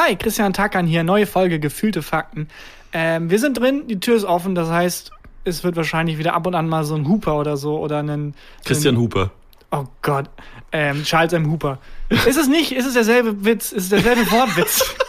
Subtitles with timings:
[0.00, 2.46] Hi, Christian Tackern hier, neue Folge Gefühlte Fakten.
[2.92, 5.10] Ähm, wir sind drin, die Tür ist offen, das heißt,
[5.42, 8.34] es wird wahrscheinlich wieder ab und an mal so ein Hooper oder so oder einen.
[8.64, 9.32] Christian einen, Huper.
[9.70, 10.30] Oh Gott.
[10.72, 11.50] Ähm, Charles M.
[11.50, 11.78] Hooper.
[12.26, 12.72] ist es nicht?
[12.72, 13.72] Ist es derselbe Witz?
[13.72, 14.94] Ist es derselbe Wortwitz?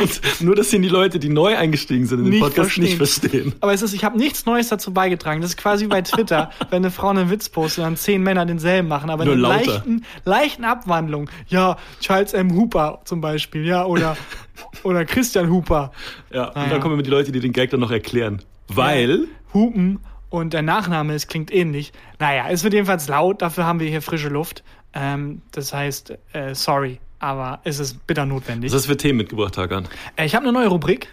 [0.00, 2.84] Und nur, dass ihn die Leute, die neu eingestiegen sind in den Nicht Podcast, verstehen.
[2.84, 3.52] nicht verstehen.
[3.60, 5.40] Aber es ist, ich habe nichts Neues dazu beigetragen.
[5.40, 8.46] Das ist quasi wie bei Twitter, wenn eine Frau einen Witz postet, dann zehn Männer
[8.46, 11.28] denselben machen, aber Nur in leichten, leichten Abwandlung.
[11.48, 12.54] Ja, Charles M.
[12.54, 14.16] Hooper zum Beispiel, ja, oder,
[14.82, 15.92] oder Christian Hooper.
[16.32, 16.68] Ja, und Naja.
[16.70, 18.42] dann kommen immer die Leute, die den Gag dann noch erklären.
[18.68, 19.98] Weil, Hupen
[20.30, 21.92] und der Nachname, es klingt ähnlich.
[22.18, 24.64] Naja, es wird jedenfalls laut, dafür haben wir hier frische Luft.
[24.94, 28.70] Ähm, das heißt, äh, sorry, aber es ist bitter notwendig.
[28.70, 29.86] was hast du für Themen mitgebracht, Hakan?
[30.16, 31.08] Äh, ich habe eine neue Rubrik.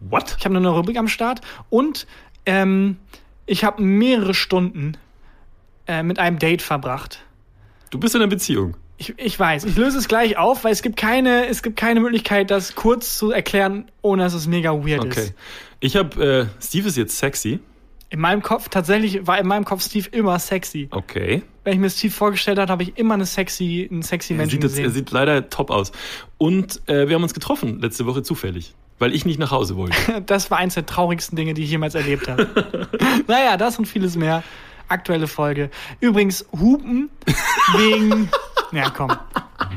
[0.00, 0.36] What?
[0.38, 2.06] Ich habe eine neue Rubrik am Start und
[2.46, 2.96] ähm,
[3.46, 4.96] ich habe mehrere Stunden
[5.86, 7.24] äh, mit einem Date verbracht.
[7.90, 8.76] Du bist in einer Beziehung.
[8.98, 12.00] Ich, ich weiß, ich löse es gleich auf, weil es gibt keine, es gibt keine
[12.00, 15.20] Möglichkeit, das kurz zu erklären, ohne dass es mega weird Okay.
[15.20, 15.34] ist.
[15.80, 17.60] Ich habe, äh, Steve ist jetzt sexy.
[18.10, 20.88] In meinem Kopf, tatsächlich war in meinem Kopf Steve immer sexy.
[20.90, 21.42] Okay.
[21.64, 24.62] Wenn ich mir Steve vorgestellt habe, habe ich immer eine sexy, einen sexy Er Menschen
[24.62, 24.94] jetzt, er gesehen.
[24.94, 25.92] sieht leider top aus.
[26.38, 29.96] Und äh, wir haben uns getroffen letzte Woche zufällig, weil ich nicht nach Hause wollte.
[30.26, 32.48] Das war eins der traurigsten Dinge, die ich jemals erlebt habe.
[33.26, 34.42] naja, das und vieles mehr.
[34.88, 35.68] Aktuelle Folge.
[36.00, 37.10] Übrigens, Hupen
[37.76, 38.30] wegen.
[38.70, 39.10] Ja, komm.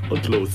[0.10, 0.50] Und los.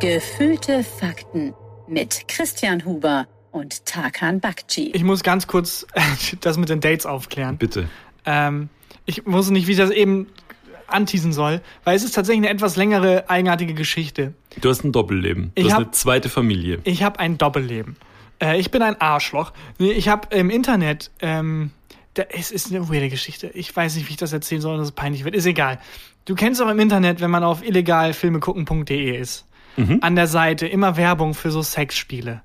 [0.00, 1.52] Gefühlte Fakten
[1.86, 4.90] mit Christian Huber und Tarkan Bakci.
[4.94, 5.86] Ich muss ganz kurz
[6.40, 7.56] das mit den Dates aufklären.
[7.58, 7.88] Bitte.
[8.26, 8.68] Ähm,
[9.06, 10.26] ich wusste nicht, wie ich das eben
[10.86, 14.34] anteasen soll, weil es ist tatsächlich eine etwas längere, eigenartige Geschichte.
[14.60, 15.52] Du hast ein Doppelleben.
[15.54, 16.80] Du Ich hast hab- eine zweite Familie.
[16.84, 17.96] Ich habe ein Doppelleben.
[18.40, 19.52] Äh, ich bin ein Arschloch.
[19.78, 21.70] Nee, Ich habe im Internet, ähm,
[22.14, 23.48] da, es ist eine weirde Geschichte.
[23.54, 25.34] Ich weiß nicht, wie ich das erzählen soll, dass es peinlich wird.
[25.34, 25.78] Ist egal.
[26.26, 29.98] Du kennst auch im Internet, wenn man auf illegalfilmegucken.de ist, Mhm.
[30.02, 32.42] an der Seite immer Werbung für so Sexspiele.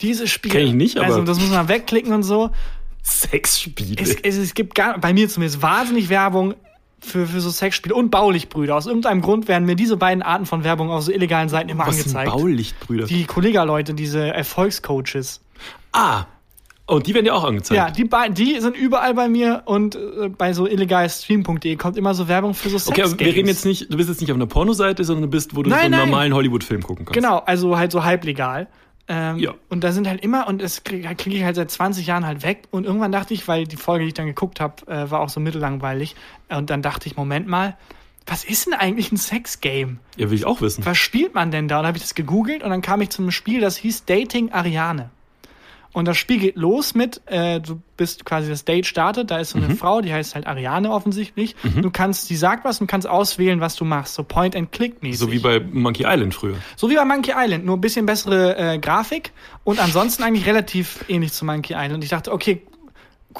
[0.00, 0.54] Diese Spiele.
[0.54, 2.50] Kenn ich nicht, aber- Also, das muss man wegklicken und so.
[3.02, 3.96] Sexspiele.
[4.02, 6.54] Es, es, es gibt gar, bei mir zumindest wahnsinnig Werbung
[7.00, 8.74] für, für so Sexspiele und Baulichtbrüder.
[8.74, 11.86] Aus irgendeinem Grund werden mir diese beiden Arten von Werbung auf so illegalen Seiten immer
[11.86, 12.30] Was sind angezeigt.
[12.36, 13.06] Baulichtbrüder?
[13.06, 15.40] Die Kollega-Leute, diese Erfolgscoaches.
[15.92, 16.24] ah,
[16.88, 17.76] und die werden ja auch angezeigt.
[17.76, 22.14] Ja, die, beiden, die sind überall bei mir und äh, bei so illegalstream.de kommt immer
[22.14, 24.30] so Werbung für so Okay, aber Sex wir reden jetzt nicht, du bist jetzt nicht
[24.32, 26.08] auf einer Pornoseite, sondern du bist, wo du Nein, so einen nein.
[26.08, 27.14] normalen Hollywood-Film gucken kannst.
[27.14, 28.68] Genau, also halt so halblegal.
[29.06, 29.54] Ähm, Ja.
[29.68, 32.42] Und da sind halt immer, und das kriege krieg ich halt seit 20 Jahren halt
[32.42, 32.64] weg.
[32.70, 35.28] Und irgendwann dachte ich, weil die Folge, die ich dann geguckt habe, äh, war auch
[35.28, 36.16] so mittellangweilig.
[36.48, 37.76] Und dann dachte ich, Moment mal,
[38.26, 39.98] was ist denn eigentlich ein Sexgame?
[40.16, 40.84] Ja, will ich auch wissen.
[40.84, 41.80] Was spielt man denn da?
[41.80, 44.52] Und habe ich das gegoogelt und dann kam ich zu einem Spiel, das hieß Dating
[44.52, 45.10] Ariane.
[45.92, 49.50] Und das Spiel geht los mit, äh, du bist quasi das Date startet, da ist
[49.50, 51.56] so eine Frau, die heißt halt Ariane offensichtlich.
[51.80, 55.18] Du kannst, die sagt was und kannst auswählen, was du machst, so Point-and-Click-mäßig.
[55.18, 56.56] So wie bei Monkey Island früher.
[56.76, 59.32] So wie bei Monkey Island, nur ein bisschen bessere äh, Grafik
[59.64, 62.04] und ansonsten eigentlich relativ ähnlich zu Monkey Island.
[62.04, 62.62] Ich dachte, okay,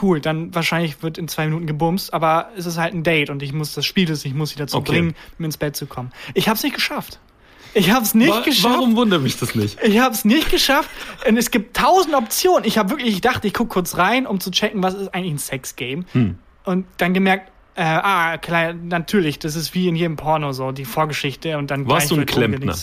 [0.03, 3.43] cool, dann wahrscheinlich wird in zwei Minuten gebumst, aber es ist halt ein Date und
[3.43, 4.93] ich muss, das Spiel ist, ich muss sie dazu Okay.
[4.93, 6.13] bringen, um ins Bett zu kommen.
[6.35, 7.21] Ich habe es nicht geschafft.
[7.75, 8.75] Ich habe es nicht Wa- geschafft.
[8.75, 9.79] Warum wundert mich das nicht?
[9.83, 10.91] Ich habe es nicht geschafft.
[11.29, 12.65] Und es gibt tausend Optionen.
[12.65, 15.35] Ich habe wirklich, ich dachte, ich gucke kurz rein, um zu checken, was ist eigentlich
[15.35, 16.05] ein Sexgame.
[16.13, 16.39] Hm.
[16.65, 20.85] Und dann gemerkt, äh, ah, klar, natürlich, das ist wie in jedem Porno so, die
[20.85, 22.75] Vorgeschichte und dann Warst du ein Klempner?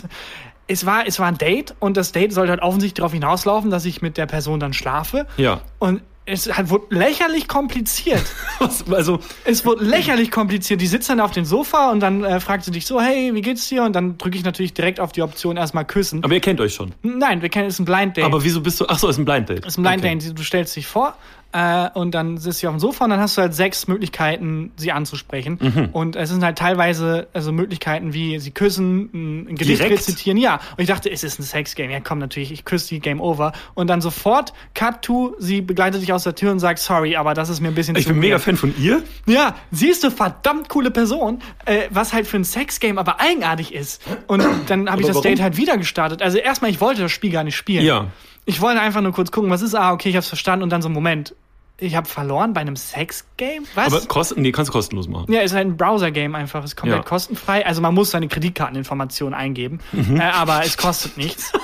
[0.67, 3.85] Es war, es war ein Date und das Date sollte halt offensichtlich darauf hinauslaufen, dass
[3.85, 5.27] ich mit der Person dann schlafe.
[5.37, 5.61] Ja.
[5.77, 8.23] Und es halt wurde lächerlich kompliziert.
[8.91, 10.79] Also, Es wurde lächerlich kompliziert.
[10.81, 13.41] Die sitzt dann auf dem Sofa und dann äh, fragt sie dich so, hey, wie
[13.41, 13.83] geht's dir?
[13.83, 16.23] Und dann drücke ich natürlich direkt auf die Option erstmal küssen.
[16.23, 16.93] aber ihr kennt euch schon.
[17.03, 18.25] Nein, wir kennen es ist ein Blind Date.
[18.25, 19.65] Aber wieso bist du, ach so, ist ein Blind Date.
[19.65, 20.17] Ist ein Blind Okay.
[20.17, 20.37] Date.
[20.39, 21.15] Du stellst dich vor
[21.55, 24.73] äh, und dann sitzt sie auf dem Sofa und dann hast du halt sechs Möglichkeiten,
[24.75, 25.57] sie anzusprechen.
[25.61, 25.89] Mhm.
[25.93, 29.99] Und es sind halt teilweise also Möglichkeiten wie sie küssen, ein Gedicht Direkt?
[29.99, 30.37] rezitieren.
[30.37, 31.93] Ja, und ich dachte, es ist ein Sexgame.
[31.93, 33.53] Ja, komm, natürlich, ich küsse die Game Over.
[33.73, 37.33] Und dann sofort, Cut to, sie begleitet dich aus der Tür und sagt, sorry, aber
[37.33, 38.37] das ist mir ein bisschen Ich bin mega.
[38.37, 39.01] Fan von ihr.
[39.25, 43.73] Ja, sie ist eine verdammt coole Person, äh, was halt für ein Sexgame aber eigenartig
[43.73, 44.01] ist.
[44.27, 45.29] Und dann habe ich das warum?
[45.29, 46.21] Date halt wieder gestartet.
[46.21, 47.85] Also erstmal, ich wollte das Spiel gar nicht spielen.
[47.85, 48.07] Ja.
[48.45, 49.73] Ich wollte einfach nur kurz gucken, was ist.
[49.73, 50.63] Ah, okay, ich hab's verstanden.
[50.63, 51.33] Und dann so, Moment,
[51.77, 53.65] ich habe verloren bei einem Sexgame?
[53.75, 53.93] Was?
[53.93, 55.31] Aber kosten, nee, kannst du kostenlos machen.
[55.31, 56.63] ja, ist halt ein Browser-Game einfach.
[56.63, 57.03] Ist komplett Ja.
[57.03, 57.65] kostenfrei.
[57.65, 60.19] Also man muss seine Kreditkarteninformationen eingeben, Mhm.
[60.19, 61.51] äh, aber es kostet nichts.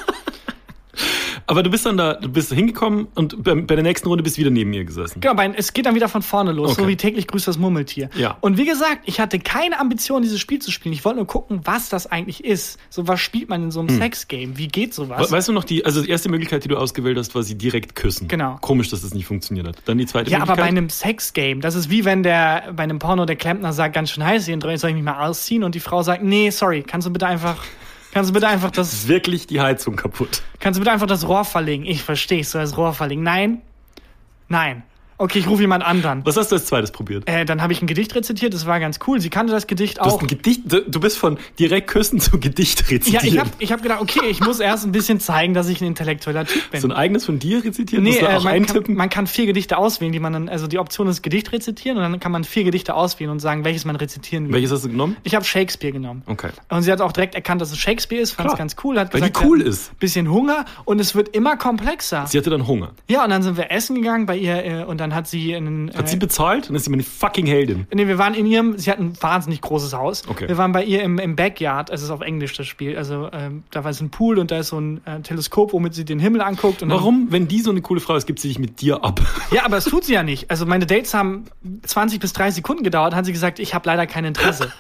[1.51, 4.38] Aber du bist dann da, du bist hingekommen und bei, bei der nächsten Runde bist
[4.38, 5.19] du wieder neben ihr gesessen.
[5.19, 6.81] Genau, bei, es geht dann wieder von vorne los, Okay.
[6.83, 8.09] so wie täglich grüßt das Murmeltier.
[8.15, 8.38] Ja.
[8.39, 10.94] Und wie gesagt, ich hatte keine Ambition, dieses Spiel zu spielen.
[10.94, 12.80] Ich wollte nur gucken, was das eigentlich ist.
[12.89, 14.57] So, was spielt man in so einem Sexgame?
[14.57, 15.30] Wie geht sowas?
[15.30, 17.56] We- Weißt du noch, die, also die erste Möglichkeit, die du ausgewählt hast, war sie
[17.57, 18.30] direkt küssen.
[18.30, 18.57] Genau.
[18.62, 19.75] Komisch, dass das nicht funktioniert hat.
[19.83, 20.63] Dann die zweite Ja, aber Möglichkeit.
[20.63, 24.09] bei einem Sexgame, das ist wie wenn der bei einem Porno der Klempner sagt, ganz
[24.12, 25.65] schön heiß hier drin, soll ich mich mal ausziehen?
[25.65, 27.57] Und die Frau sagt, nee, sorry, kannst du bitte einfach,
[28.12, 30.42] kannst du bitte einfach das, wirklich die Heizung kaputt.
[30.60, 31.86] kannst du bitte einfach das Rohr verlegen?
[31.86, 33.24] Ich verstehe, so das Rohr verlegen.
[33.24, 33.62] Nein,
[34.48, 34.84] nein.
[35.21, 36.25] Okay, ich rufe jemand anderen.
[36.25, 37.27] Was hast du als zweites probiert?
[37.29, 39.19] Äh, dann habe ich ein Gedicht rezitiert, das war ganz cool.
[39.21, 40.21] Sie kannte das Gedicht Du hast auch.
[40.21, 43.27] ein Gedicht, du bist von direkt küssen zu Gedicht Ja, rezitieren.
[43.27, 45.85] ich habe ich hab gedacht, okay, ich muss erst ein bisschen zeigen, dass ich ein
[45.88, 46.81] intellektueller Typ bin.
[46.81, 48.03] so ein eigenes von dir rezitieren?
[48.03, 50.79] Nee, äh, auch man, kann, man kann vier Gedichte auswählen, die man dann, also die
[50.79, 53.95] Option ist Gedicht rezitieren und dann kann man vier Gedichte auswählen und sagen, welches man
[53.95, 54.56] rezitieren will.
[54.56, 55.17] Welches hast du genommen?
[55.24, 56.24] Ich habe Shakespeare genommen.
[56.25, 56.50] Okay.
[56.69, 58.97] Und sie hat auch direkt erkannt, dass es Shakespeare ist, fand es ganz cool.
[59.00, 59.91] Hat Weil gesagt, die cool ist.
[59.91, 62.25] ein Bisschen Hunger und es wird immer komplexer.
[62.25, 62.91] Sie hatte dann Hunger.
[63.07, 65.92] ja, und dann sind wir essen gegangen bei ihr äh, und dann hat sie einen.
[65.96, 66.69] Hat sie äh, bezahlt?
[66.69, 67.88] Dann ist sie meine fucking Heldin.
[67.94, 70.24] Nee, wir waren in ihrem, sie hat ein wahnsinnig großes Haus.
[70.28, 70.48] Okay.
[70.48, 72.98] Wir waren bei ihr im, im Backyard, es ist auf Englisch das Spiel.
[72.98, 75.94] Also ähm, da war so ein Pool und da ist so ein äh, Teleskop, womit
[75.94, 76.81] sie den Himmel anguckt.
[76.81, 79.04] Und dann- Warum, wenn die so eine coole Frau ist, gibt sie sich mit dir
[79.04, 79.22] ab?
[79.52, 80.50] Ja, aber es tut sie ja nicht.
[80.52, 81.46] Also meine Dates haben
[81.84, 84.72] 20 bis 30 Sekunden gedauert, hat sie gesagt, ich habe leider kein Interesse.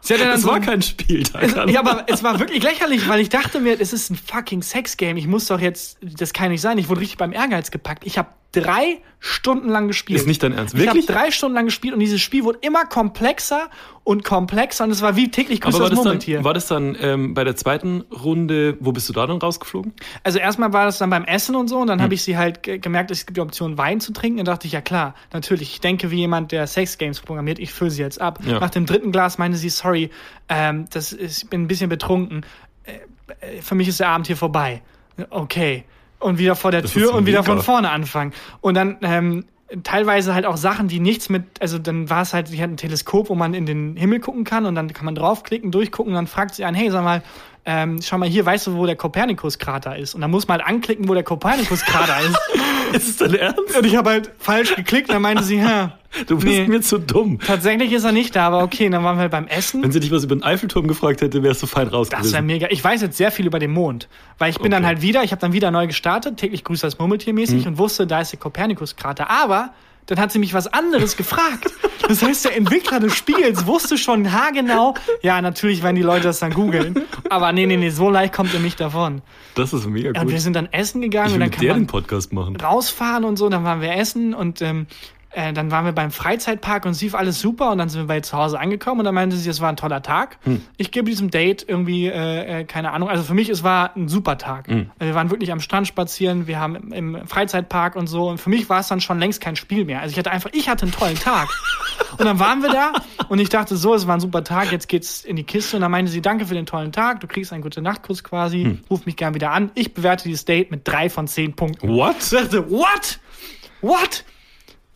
[0.00, 1.22] Sie hat ja dann Das so war ein- kein Spiel.
[1.22, 1.70] Daran.
[1.70, 5.18] Ja, aber es war wirklich lächerlich, weil ich dachte mir, es ist ein fucking Sexgame.
[5.18, 6.76] Ich muss doch jetzt, das kann nicht sein.
[6.76, 8.04] Ich wurde richtig beim Ehrgeiz gepackt.
[8.06, 10.20] Ich habe drei Stunden lang gespielt.
[10.20, 10.74] Ist nicht dein Ernst.
[10.74, 11.06] Ich habe Wirklich?
[11.06, 13.70] drei Stunden lang gespielt und dieses Spiel wurde immer komplexer
[14.02, 16.36] und komplexer und es war wie täglich grüßt das das Murmeltier.
[16.36, 19.94] dann, war das dann ähm, bei der zweiten Runde, wo bist du da dann rausgeflogen?
[20.24, 22.04] Also erstmal war das dann beim Essen und so und dann Hm.
[22.04, 24.36] habe ich sie halt ge gemerkt, es gibt die Option Wein zu trinken.
[24.38, 27.90] Dann dachte ich, ja klar, natürlich, ich denke wie jemand, der Sexgames programmiert, ich fülle
[27.90, 28.40] sie jetzt ab.
[28.44, 28.60] Ja.
[28.60, 30.10] Nach dem dritten Glas meinte sie, sorry,
[30.50, 32.44] ähm, das ist, ich bin ein bisschen betrunken.
[32.84, 34.82] Äh, äh, für mich ist der Abend hier vorbei.
[35.30, 35.84] Okay.
[36.18, 38.32] Und wieder vor der Das Tür und wieder von vorne anfangen.
[38.60, 39.44] Und dann ähm,
[39.82, 42.76] teilweise halt auch Sachen, die nichts mit, also dann war es halt, sie hat ein
[42.76, 46.16] Teleskop, wo man in den Himmel gucken kann und dann kann man draufklicken, durchgucken und
[46.16, 47.22] dann fragt sie einen, hey, sag mal,
[47.66, 50.14] ähm, schau mal hier, weißt du, wo der Kopernikus-Krater ist?
[50.14, 52.38] Und dann muss man halt anklicken, wo der Kopernikus-Krater ist.
[52.92, 53.76] Ist es dein Ernst?
[53.76, 56.68] Und ich habe halt falsch geklickt, dann meinte sie, ja, Du bist Nee.
[56.68, 57.40] mir zu dumm.
[57.44, 59.82] tatsächlich ist er nicht da, aber okay, dann waren wir halt beim Essen.
[59.82, 62.42] Wenn sie dich was über den Eiffelturm gefragt hätte, wärst du fein raus Das wäre
[62.42, 62.68] mega.
[62.70, 64.08] Ich weiß jetzt sehr viel über den Mond,
[64.38, 64.88] weil ich bin dann Okay.
[64.94, 67.72] halt wieder, ich habe dann wieder neu gestartet, täglich grüßt das Murmeltier mäßig Mhm.
[67.72, 69.28] und wusste, da ist der Kopernikus-Krater.
[69.28, 69.70] Aber
[70.06, 71.72] dann hat sie mich was anderes gefragt.
[72.06, 76.38] Das heißt, der Entwickler des Spiels wusste schon haargenau, ja, natürlich werden die Leute das
[76.40, 77.02] dann googeln.
[77.30, 79.22] Aber nee, nee, nee, so leicht kommt er nicht davon.
[79.54, 80.40] Das ist mega Und wir gut.
[80.40, 82.56] sind dann essen gegangen Ich und dann kann man Podcast machen.
[82.56, 84.86] rausfahren und so, dann waren wir essen und ähm,
[85.34, 88.06] äh, dann waren wir beim Freizeitpark und es lief alles super und dann sind wir
[88.06, 90.38] bei ihr zu Hause angekommen und dann meinte sie, es war ein toller Tag.
[90.44, 90.62] Hm.
[90.76, 94.08] Ich gebe diesem Date irgendwie, äh, äh, keine Ahnung, also für mich, es war ein
[94.08, 94.68] super Tag.
[94.68, 94.90] Hm.
[94.98, 98.50] Wir waren wirklich am Strand spazieren, wir haben im, im Freizeitpark und so und für
[98.50, 100.00] mich war es dann schon längst kein Spiel mehr.
[100.00, 101.48] Also ich hatte einfach, ich hatte einen tollen Tag.
[102.18, 102.92] und dann waren wir da
[103.28, 105.82] und ich dachte so, es war ein super Tag, jetzt geht's in die Kiste und
[105.82, 108.80] dann meinte sie, danke für den tollen Tag, du kriegst einen gute Nachtkuss quasi, Hm.
[108.90, 109.70] ruf mich gern wieder an.
[109.74, 111.88] Ich bewerte dieses Date mit drei von zehn Punkten.
[111.88, 112.16] What?
[112.20, 113.18] Ich dachte, what?
[113.80, 114.24] What?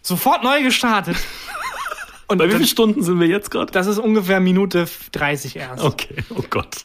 [0.08, 1.18] Sofort neu gestartet.
[2.28, 3.70] Und Bei wie vielen Stunden sind wir jetzt gerade?
[3.72, 5.84] das ist ungefähr Minute 30 erst.
[5.84, 6.84] Okay, oh Gott.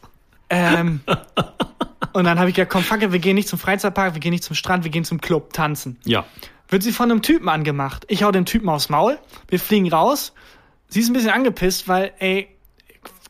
[0.49, 1.01] Ähm,
[2.13, 4.31] und dann habe ich gesagt, komm, fuck it, wir gehen nicht zum Freizeitpark, wir gehen
[4.31, 5.97] nicht zum Strand, wir gehen zum Club tanzen.
[6.03, 6.25] Ja.
[6.67, 8.05] Wird sie von einem Typen angemacht.
[8.09, 10.33] Ich hau den Typen aufs Maul, wir fliegen raus.
[10.87, 12.52] Sie ist ein bisschen angepisst, weil, ey,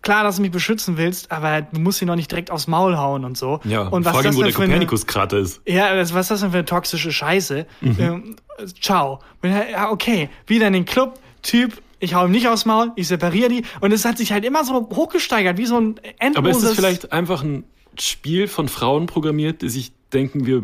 [0.03, 2.97] klar, dass du mich beschützen willst, aber du musst sie noch nicht direkt aufs Maul
[2.97, 3.59] hauen und so.
[3.63, 5.61] Ja, und was ihn, das wo der für eine- Kopernikus-Krater ist.
[5.65, 7.65] Ja, was ist das denn für eine toxische Scheiße?
[7.81, 7.95] Mhm.
[7.99, 8.35] Ähm,
[8.79, 9.19] ciao.
[9.43, 13.49] Ja, okay, wieder in den Club, Typ, ich hau ihm nicht aufs Maul, ich separiere
[13.49, 13.63] die.
[13.79, 16.37] Und es hat sich halt immer so hochgesteigert, wie so ein endloses...
[16.37, 17.63] Aber ist es vielleicht einfach ein
[17.97, 20.63] Spiel von Frauen programmiert, die sich denken, wir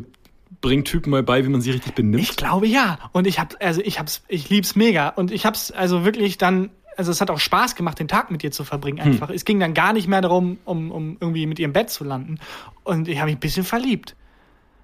[0.62, 2.22] bringen Typen mal bei, wie man sie richtig benimmt?
[2.22, 3.00] Ich glaube ja.
[3.14, 5.10] Und ich hab, also ich hab's, ich lieb's mega.
[5.10, 8.44] Und ich hab's also wirklich dann, also es hat auch Spaß gemacht, den Tag mit
[8.44, 9.14] ihr zu verbringen Hm.
[9.14, 9.30] einfach.
[9.30, 12.04] Es ging dann gar nicht mehr darum, um, um irgendwie mit ihr im Bett zu
[12.04, 12.40] landen.
[12.84, 14.16] Und ich habe mich ein bisschen verliebt.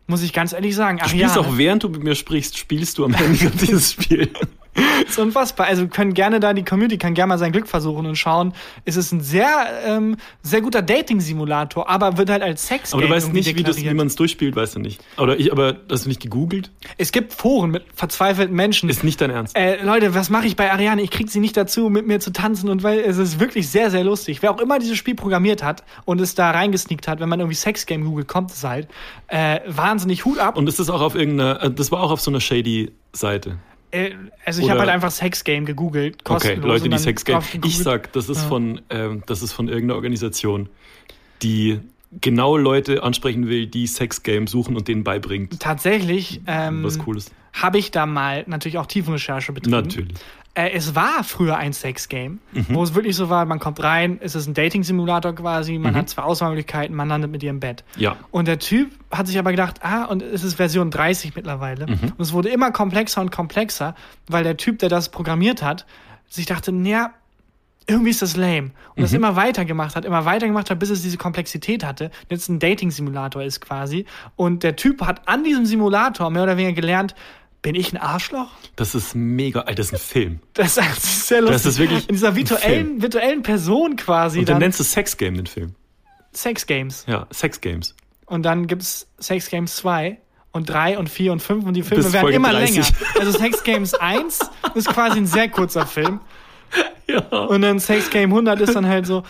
[0.07, 0.99] Muss ich ganz ehrlich sagen.
[1.01, 3.91] Ach Du spielst ja, auch während du mit mir sprichst, spielst du am Handy dieses
[3.91, 4.31] Spiel.
[5.07, 5.67] ist unfassbar.
[5.67, 8.53] Also können gerne da, die Community kann gerne mal sein Glück versuchen und schauen.
[8.83, 9.47] Es ist ein sehr,
[9.85, 13.77] ähm, sehr guter Dating-Simulator, aber wird halt als Sex Aber du weißt nicht, wie, das-
[13.77, 15.01] wie man es durchspielt, weißt du nicht.
[15.17, 16.71] Oder ich, aber hast du nicht gegoogelt?
[16.97, 18.89] Es gibt Foren mit verzweifelten Menschen.
[18.89, 19.55] Ist nicht dein Ernst.
[19.57, 21.01] Äh, Leute, was mache ich bei Ariane?
[21.01, 23.91] Ich krieg sie nicht dazu, mit mir zu tanzen und weil es ist wirklich sehr,
[23.91, 24.41] sehr lustig.
[24.41, 27.55] Wer auch immer dieses Spiel programmiert hat und es da reingesneakt hat, wenn man irgendwie
[27.55, 28.87] Sexgame googelt, kommt es halt.
[29.27, 30.57] Äh, wahnsinnig Hut ab.
[30.57, 33.57] Und ist das auch auf irgendeiner, äh, das war auch auf so einer shady Seite.
[33.95, 36.55] Äh, also ich habe halt einfach Sexgame gegoogelt, Okay.
[36.55, 37.35] Leute, die dann Sex Game.
[37.35, 37.73] drauf gegoogelt.
[37.73, 40.69] Ich sag, das ist von, ähm, das ist von irgendeiner Organisation,
[41.41, 41.79] die
[42.21, 47.31] genau Leute ansprechen will, die Sexgames suchen und denen beibringt, Tatsächlich ähm, was Cooles.
[47.53, 49.75] habe ich da mal natürlich auch Tiefenrecherche betrieben.
[49.75, 50.17] Natürlich.
[50.57, 52.65] Äh, es war früher ein Sexgame, Mhm.
[52.69, 56.07] wo es wirklich so war, man kommt rein, es ist ein Dating-Simulator quasi, man hat
[56.09, 57.83] zwei Auswahlmöglichkeiten, man landet mit ihr im Bett.
[57.97, 58.01] Mhm.
[58.01, 58.15] Ja.
[58.31, 61.87] Und der Typ hat sich aber gedacht, ah, und es ist Version 30 mittlerweile.
[61.87, 62.13] Mhm.
[62.17, 63.95] Und es wurde immer komplexer und komplexer,
[64.27, 65.85] weil der Typ, der das programmiert hat,
[66.29, 67.11] sich dachte, naja,
[67.87, 68.71] irgendwie ist das lame.
[68.95, 72.09] Und das immer weitergemacht hat, immer weitergemacht hat, bis es diese Komplexität hatte.
[72.29, 74.05] Jetzt ein Dating-Simulator ist quasi.
[74.35, 77.15] Und der Typ hat an diesem Simulator mehr oder weniger gelernt,
[77.61, 78.49] bin ich ein Arschloch?
[78.75, 80.39] Das ist mega, Alter, das ist ein Film.
[80.53, 81.65] Das ist sehr lustig.
[81.65, 85.47] ist wirklich In dieser virtuellen, virtuellen Person quasi Und dann dann nennst du Sexgame den
[85.47, 85.73] Film.
[86.31, 87.05] Sex Games.
[87.07, 87.95] Ja, Sexgames.
[88.27, 90.19] Und dann gibt's Sex Games 2
[90.51, 92.75] und 3 und 4 und 5 und die Filme Bis werden Folge immer 30.
[92.75, 92.87] länger.
[93.19, 94.39] Also Sex Games 1
[94.75, 96.19] ist quasi ein sehr kurzer Film.
[97.07, 97.19] Ja.
[97.45, 99.21] Und dann Sex Game 100 ist dann halt so,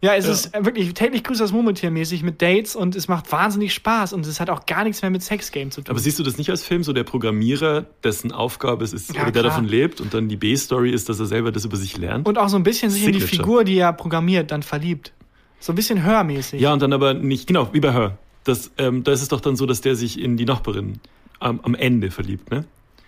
[0.00, 3.74] ja, es ist wirklich täglich grüßt das Murmeltier mäßig mit Dates und es macht wahnsinnig
[3.74, 5.90] Spaß und es hat auch gar nichts mehr mit Sex Game zu tun.
[5.90, 9.22] Aber siehst du das nicht als Film, so der Programmierer, dessen Aufgabe es ist, Ja,
[9.22, 9.52] oder der klar.
[9.52, 12.28] davon lebt und dann die B-Story ist, dass er selber das über sich lernt?
[12.28, 13.42] und auch so ein bisschen sich in die Signature.
[13.42, 15.12] Figur, die er programmiert, dann verliebt.
[15.58, 16.60] So ein bisschen hörmäßig.
[16.60, 18.16] ja, und dann aber nicht, genau, wie bei Her.
[18.44, 21.00] Das, ähm, da ist es doch dann so, dass der sich in die Nachbarin
[21.40, 22.64] am, am Ende verliebt, ne?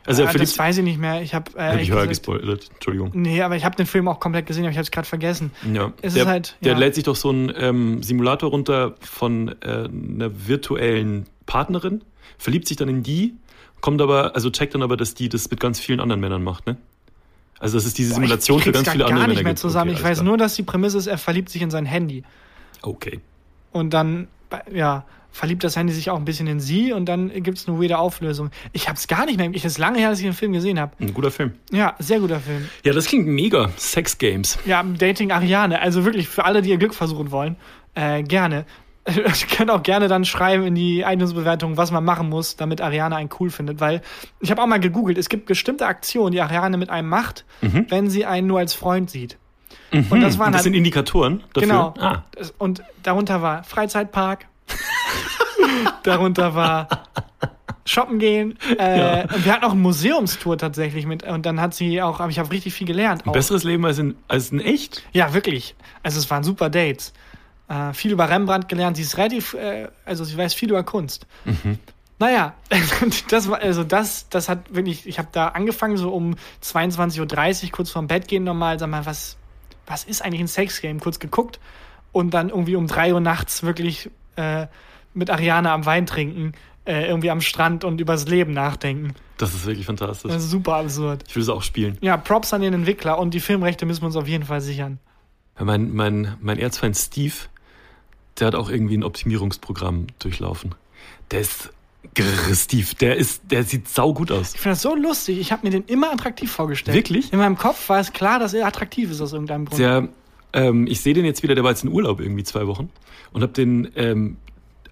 [0.06, 1.20] Also er Ah, verliebt das weiß ich nicht mehr.
[1.22, 3.10] Ich habe äh, Hab ich ehrlich Her gesagt- gespoilert, Entschuldigung.
[3.14, 5.50] Nee, aber ich habe den Film auch komplett gesehen, aber ich habe es gerade vergessen.
[5.72, 5.92] Ja.
[6.02, 6.78] Es der, ist halt, der ja.
[6.78, 12.02] lädt sich doch so einen ähm, Simulator runter von äh, einer virtuellen Partnerin,
[12.38, 13.34] verliebt sich dann in die,
[13.80, 16.66] kommt aber, also checkt dann aber, dass die das mit ganz vielen anderen Männern macht,
[16.66, 16.76] ne?
[17.58, 19.52] Also dass es diese Boah, Simulation ich für ganz viele andere gar nicht Männer mehr
[19.54, 19.58] gibt.
[19.60, 19.90] zusammen.
[19.92, 22.22] Okay, ich weiß nur, dass die Prämisse ist, er verliebt sich in sein Handy.
[22.80, 22.92] klar.
[22.94, 23.20] Okay.
[23.72, 24.28] Und dann,
[24.72, 25.04] ja,
[25.36, 28.50] verliebt das Handy sich auch ein bisschen in sie und dann gibt's eine weirde Auflösung.
[28.72, 29.50] Ich habe es gar nicht mehr.
[29.52, 30.92] Ich ist lange her, dass ich den Film gesehen habe.
[30.98, 31.52] Ein guter Film.
[31.70, 32.68] Ja, sehr guter Film.
[32.84, 33.70] Ja, das klingt mega.
[33.76, 34.58] Sex Games.
[34.64, 35.80] Ja, Dating Ariane.
[35.80, 37.56] Also wirklich für alle, die ihr Glück versuchen wollen,
[37.94, 38.64] äh, gerne.
[39.08, 39.22] Ihr
[39.56, 43.28] könnt auch gerne dann schreiben in die iTunes-Bewertung, was man machen muss, damit Ariane einen
[43.38, 43.78] cool findet.
[43.78, 44.02] Weil
[44.40, 48.10] ich habe auch mal gegoogelt, es gibt bestimmte Aktionen, die Ariane mit einem macht, wenn
[48.10, 49.38] sie einen nur als Freund sieht.
[49.92, 51.68] Und das waren Und das halt sind Indikatoren dafür.
[51.68, 51.94] Genau.
[52.00, 52.24] Ah,
[52.58, 54.46] Und darunter war Freizeitpark.
[56.02, 56.88] darunter war
[57.84, 58.58] Shoppen gehen.
[58.78, 61.22] Äh, Und wir hatten auch eine Museumstour tatsächlich mit.
[61.22, 63.24] Und dann hat sie auch, aber ich habe richtig viel gelernt.
[63.24, 63.32] ein Auch.
[63.32, 65.02] besseres Leben als in, als in echt?
[65.12, 65.74] Ja, wirklich.
[66.02, 67.12] Also es waren super Dates.
[67.68, 68.96] Äh, viel über Rembrandt gelernt.
[68.96, 71.26] Sie ist relativ, äh, also sie weiß viel über Kunst.
[72.18, 72.54] Naja,
[73.28, 77.70] das war, also das, das hat wirklich, ich habe da angefangen, so um 22.30 Uhr,
[77.72, 79.36] kurz vorm Bett gehen nochmal, sag mal, was,
[79.86, 80.98] was ist eigentlich ein Sexgame?
[80.98, 81.60] Kurz geguckt
[82.12, 84.66] und dann irgendwie um 3 Uhr nachts wirklich äh,
[85.14, 86.52] mit Ariane am Wein trinken,
[86.84, 89.14] äh, irgendwie am Strand und übers Leben nachdenken.
[89.38, 90.30] Das ist wirklich fantastisch.
[90.30, 91.24] Das ist super absurd.
[91.28, 91.98] ich will es auch spielen.
[92.00, 94.98] Ja, Props an den Entwickler und die Filmrechte müssen wir uns auf jeden Fall sichern.
[95.58, 97.34] Mein, mein, mein Erzfeind Steve,
[98.38, 100.74] der hat auch irgendwie ein Optimierungsprogramm durchlaufen.
[101.30, 101.70] Der ist
[102.14, 104.54] grrr, Steve, der ist, der sieht saugut aus.
[104.54, 105.38] Ich finde das so lustig.
[105.38, 106.96] Ich habe mir den immer attraktiv vorgestellt.
[106.96, 107.32] Wirklich?
[107.32, 109.80] In meinem Kopf war es klar, dass er attraktiv ist aus irgendeinem Grund.
[109.80, 110.08] Der,
[110.56, 112.90] ähm, ich sehe den jetzt wieder, der war jetzt in Urlaub irgendwie zwei Wochen
[113.32, 114.38] und habe den ähm,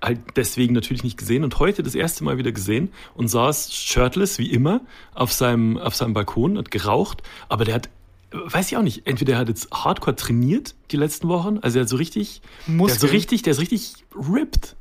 [0.00, 4.38] halt deswegen natürlich nicht gesehen und heute das erste Mal wieder gesehen und saß shirtless
[4.38, 4.82] wie immer
[5.14, 7.88] auf seinem, auf seinem Balkon, hat geraucht, aber der hat,
[8.30, 11.82] weiß ich auch nicht, entweder er hat jetzt hardcore trainiert die letzten Wochen, also er
[11.82, 13.10] hat so richtig, der hat so Muskeln.
[13.12, 14.76] richtig, der ist richtig ripped.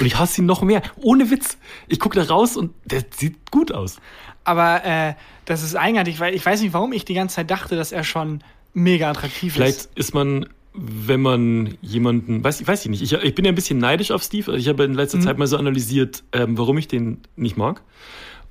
[0.00, 0.80] Und ich hasse ihn noch mehr.
[1.02, 1.58] Ohne Witz.
[1.86, 3.98] Ich gucke da raus und der sieht gut aus.
[4.42, 5.12] Aber äh,
[5.44, 8.02] das ist eigenartig, weil ich weiß nicht, warum ich die ganze Zeit dachte, dass er
[8.02, 8.42] schon
[8.74, 9.90] mega attraktiv Vielleicht ist.
[9.96, 13.78] ist man, wenn man jemanden, weiß, weiß ich nicht, ich, ich bin ja ein bisschen
[13.78, 14.56] neidisch auf Steve.
[14.56, 15.22] Ich habe in letzter Mhm.
[15.22, 17.82] Zeit mal so analysiert, ähm, warum ich den nicht mag.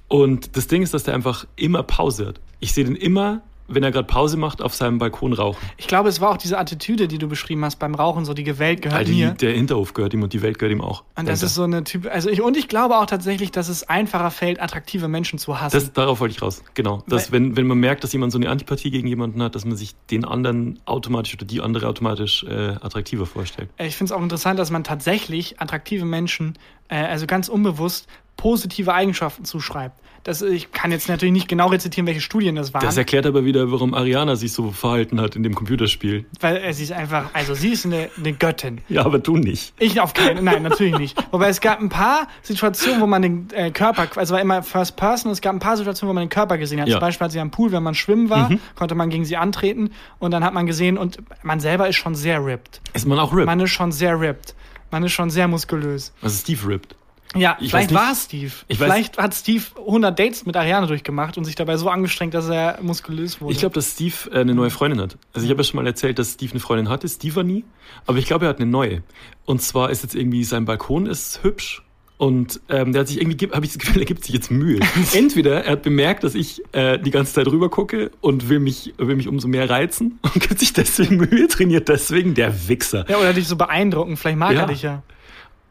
[0.08, 2.42] Und das Ding ist, dass der einfach immer Pause hat.
[2.60, 5.60] Ich sehe den immer, wenn er gerade Pause macht, auf seinem Balkon rauchen.
[5.78, 8.44] Ich glaube, es war auch diese Attitüde, die du beschrieben hast beim Rauchen, so die
[8.44, 9.32] Gewalt gehört mir.
[9.32, 11.04] die, der Hinterhof gehört ihm und die Welt gehört ihm auch.
[11.16, 13.88] Und das ist so eine Typ, also ich, und ich glaube auch tatsächlich, dass es
[13.88, 15.76] einfacher fällt, attraktive Menschen zu hassen.
[15.76, 16.64] Das, darauf wollte ich raus.
[16.74, 17.04] Genau.
[17.08, 19.76] Dass, wenn, wenn man merkt, dass jemand so eine Antipathie gegen jemanden hat, dass man
[19.76, 23.70] sich den anderen automatisch oder die andere automatisch äh, attraktiver vorstellt.
[23.78, 26.58] Äh, ich finde es auch interessant, dass man tatsächlich attraktive Menschen,
[26.90, 28.08] äh, also ganz unbewusst,
[28.38, 30.02] positive Eigenschaften zuschreibt.
[30.24, 32.86] Das, ich kann jetzt natürlich nicht genau rezitieren, welche Studien das waren.
[32.86, 36.26] Das erklärt aber wieder, warum Ariana sich so verhalten hat in dem Computerspiel.
[36.40, 38.82] weil sie ist einfach, also sie ist eine, eine Göttin.
[38.88, 39.74] Ja, aber du nicht.
[39.80, 41.18] Ich auf keinen, nein, natürlich nicht.
[41.32, 44.96] Wobei es gab ein paar Situationen, wo man den äh, Körper, also war immer First
[44.96, 46.88] Person, es gab ein paar Situationen, wo man den Körper gesehen hat.
[46.88, 46.96] Ja.
[46.96, 49.90] Zum Beispiel, als sie am Pool, wenn man schwimmen war, konnte man gegen sie antreten
[50.20, 52.80] und dann hat man gesehen und man selber ist schon sehr ripped.
[52.94, 53.48] Ist man auch ripped?
[53.48, 54.54] Man ist schon sehr ripped.
[54.92, 56.14] Man ist schon sehr muskulös.
[56.22, 56.96] Also Steve ripped.
[57.36, 58.52] Ja, Ich vielleicht weiß nicht- war es Steve.
[58.68, 62.34] Ich weiß- vielleicht hat Steve 100 Dates mit Ariane durchgemacht und sich dabei so angestrengt,
[62.34, 63.54] dass er muskulös wurde.
[63.54, 65.18] Ich glaube, dass Steve äh, eine neue Freundin hat.
[65.34, 67.64] Also ich habe ja schon mal erzählt, dass Steve eine Freundin hatte, Stevanie.
[68.06, 69.02] Aber ich glaube, er hat eine neue.
[69.46, 71.84] Und zwar ist jetzt irgendwie, sein Balkon ist hübsch.
[72.18, 74.80] Und ähm, der hat sich irgendwie, habe ich das Gefühl, er gibt sich jetzt Mühe.
[75.14, 78.94] Entweder er hat bemerkt, dass ich äh, die ganze Zeit rüber gucke und will mich,
[78.98, 83.06] will mich umso mehr reizen und gibt sich deswegen Mühe, trainiert deswegen der Wichser.
[83.10, 84.18] ja, oder dich so beeindrucken.
[84.18, 84.62] Vielleicht mag Ja.
[84.62, 85.02] er dich ja.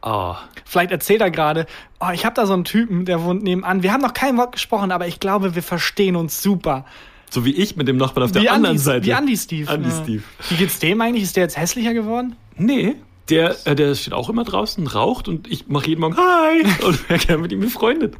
[0.01, 1.67] Ah, Vielleicht erzählt er gerade,
[1.99, 3.83] oh, ich habe da so einen Typen, der wohnt nebenan.
[3.83, 6.85] Wir haben noch kein Wort gesprochen, aber ich glaube, wir verstehen uns super.
[7.29, 9.05] so wie ich mit dem Nachbarn auf der wie anderen Andi, Seite.
[9.05, 9.69] Wie Andi Steve.
[9.69, 10.03] Andi ja.
[10.03, 10.23] Steve.
[10.49, 11.23] Wie geht's dem eigentlich?
[11.23, 12.35] Ist der jetzt hässlicher geworden?
[12.57, 12.95] Nee,
[13.29, 17.09] der, äh, der steht auch immer draußen, raucht und ich mache jeden Morgen Hi und
[17.09, 18.15] wäre gerne mit ihm befreundet.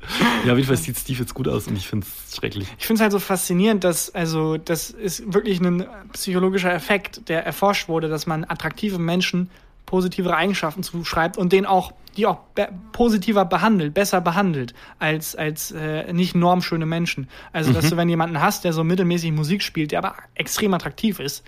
[0.45, 2.67] Ja, auf jeden Fall sieht Steve jetzt gut aus und ich finde es schrecklich.
[2.79, 7.45] Ich finde es halt so faszinierend, dass, also, das ist wirklich ein psychologischer Effekt, der
[7.45, 9.50] erforscht wurde, dass man attraktive Menschen
[9.91, 15.71] positivere Eigenschaften zuschreibt und den auch, die auch be positiver behandelt, besser behandelt als, als
[15.71, 17.27] äh, nicht normschöne Menschen.
[17.51, 21.19] Also, dass du, wenn jemanden hast, der so mittelmäßig Musik spielt, der aber extrem attraktiv
[21.19, 21.43] ist,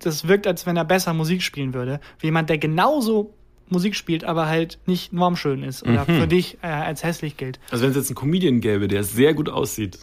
[0.00, 3.32] das wirkt, als wenn er besser Musik spielen würde, wie jemand, der genauso
[3.68, 7.60] Musik spielt, aber halt nicht normschön ist oder für dich äh, als hässlich gilt.
[7.70, 9.98] Also wenn es jetzt einen Comedian gäbe, der sehr gut aussieht,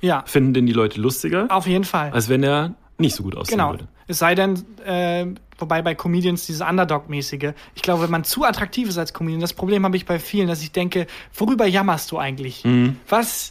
[0.00, 2.10] Ja, finden den die Leute lustiger, auf jeden Fall.
[2.12, 3.70] als wenn er nicht so gut aussehen Genau.
[3.72, 3.88] würde.
[4.08, 5.26] Es sei denn, äh,
[5.58, 9.52] wobei bei Comedians dieses Underdog-mäßige, ich glaube, wenn man zu attraktiv ist als Comedian, das
[9.52, 12.64] Problem habe ich bei vielen, dass ich denke, worüber jammerst du eigentlich?
[13.08, 13.50] Was?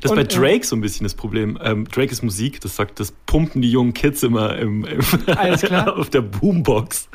[0.00, 1.58] Das ist bei äh, Drake so ein bisschen das Problem.
[1.62, 5.00] Ähm, Drake ist Musik, das sagt, das pumpen die jungen Kids immer im, im
[5.36, 5.96] Alles klar.
[5.98, 7.08] auf der Boombox.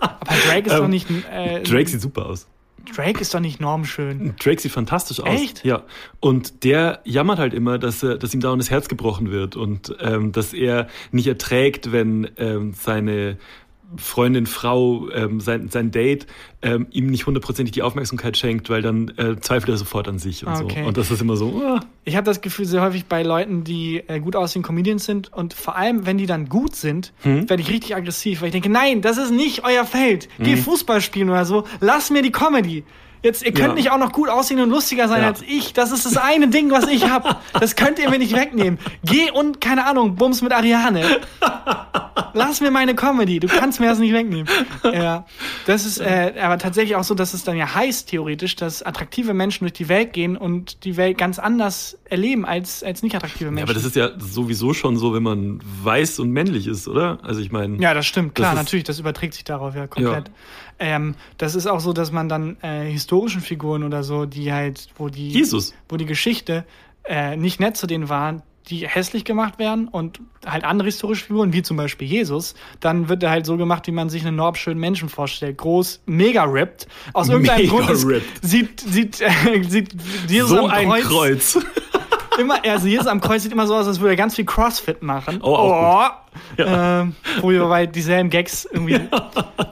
[0.00, 1.06] Aber Drake ist Ähm, doch nicht.
[1.30, 2.46] Äh, Drake sieht super aus.
[2.94, 4.34] Drake ist doch nicht normschön.
[4.42, 5.28] Drake sieht fantastisch aus.
[5.28, 5.64] Echt?
[5.64, 5.84] Ja.
[6.20, 9.94] Und der jammert halt immer, dass, er, dass ihm dauernd das Herz gebrochen wird und
[10.00, 13.38] ähm, dass er nicht erträgt, wenn ähm, seine
[13.96, 16.26] Freundin, Frau, ähm, sein, sein Date
[16.62, 20.46] ähm, ihm nicht hundertprozentig die Aufmerksamkeit schenkt, weil dann äh, zweifelt er sofort an sich
[20.46, 20.80] und Okay.
[20.82, 20.88] so.
[20.88, 24.02] Und das ist immer so, ah, Ich habe das Gefühl sehr häufig bei Leuten, die
[24.06, 27.48] äh, gut aussehen Comedians sind und vor allem, wenn die dann gut sind, Hm?
[27.50, 30.28] werde ich richtig aggressiv, weil ich denke, nein, das ist nicht euer Feld.
[30.38, 30.62] Geh Hm?
[30.62, 31.64] Fußball spielen oder so.
[31.80, 32.84] Lass mir die Comedy.
[33.22, 33.74] Jetzt, ihr könnt Ja.
[33.74, 35.28] nicht auch noch gut aussehen und lustiger sein Ja.
[35.28, 35.72] als ich.
[35.72, 37.40] Das ist das eine Ding, was ich hab.
[37.52, 38.78] Das könnt ihr mir nicht wegnehmen.
[39.04, 41.04] Geh und, keine Ahnung, Bums mit Ariane.
[42.34, 43.40] Lass mir meine Comedy.
[43.40, 44.48] Du kannst mir das nicht wegnehmen.
[44.84, 45.24] Ja.
[45.66, 49.34] Das ist äh, aber tatsächlich auch so, dass es dann ja heißt, theoretisch, dass attraktive
[49.34, 53.50] Menschen durch die Welt gehen und die Welt ganz anders erleben als, als nicht attraktive
[53.50, 53.58] Menschen.
[53.58, 57.18] Ja, aber das ist ja sowieso schon so, wenn man weiß und männlich ist, oder?
[57.22, 60.30] Also ich meine, Ja, das stimmt, klar, Das natürlich, das überträgt sich darauf ja komplett.
[60.82, 64.88] Ähm, das ist auch so, dass man dann äh, historischen Figuren oder so, die halt,
[64.96, 65.74] wo die, Jesus.
[65.88, 66.64] wo die Geschichte
[67.04, 71.52] äh, nicht nett zu denen waren, die hässlich gemacht werden und halt andere historische Figuren,
[71.52, 74.80] wie zum Beispiel Jesus, dann wird er halt so gemacht, wie man sich einen normschönen
[74.80, 75.58] Menschen vorstellt.
[75.58, 76.88] Groß, mega ripped.
[77.12, 78.06] Aus irgendeinem Mega Grund ist,
[78.42, 79.94] sieht, sieht, äh, sieht
[80.26, 81.04] Jesus so am ein Kreuz,
[81.52, 81.58] Kreuz.
[82.38, 85.02] Immer, also Jesus am Kreuz sieht immer so aus, als würde er ganz viel Crossfit
[85.02, 85.40] machen.
[85.42, 86.10] Oh, auch
[86.56, 88.98] Ähm, wo wir bei dieselben Gags irgendwie.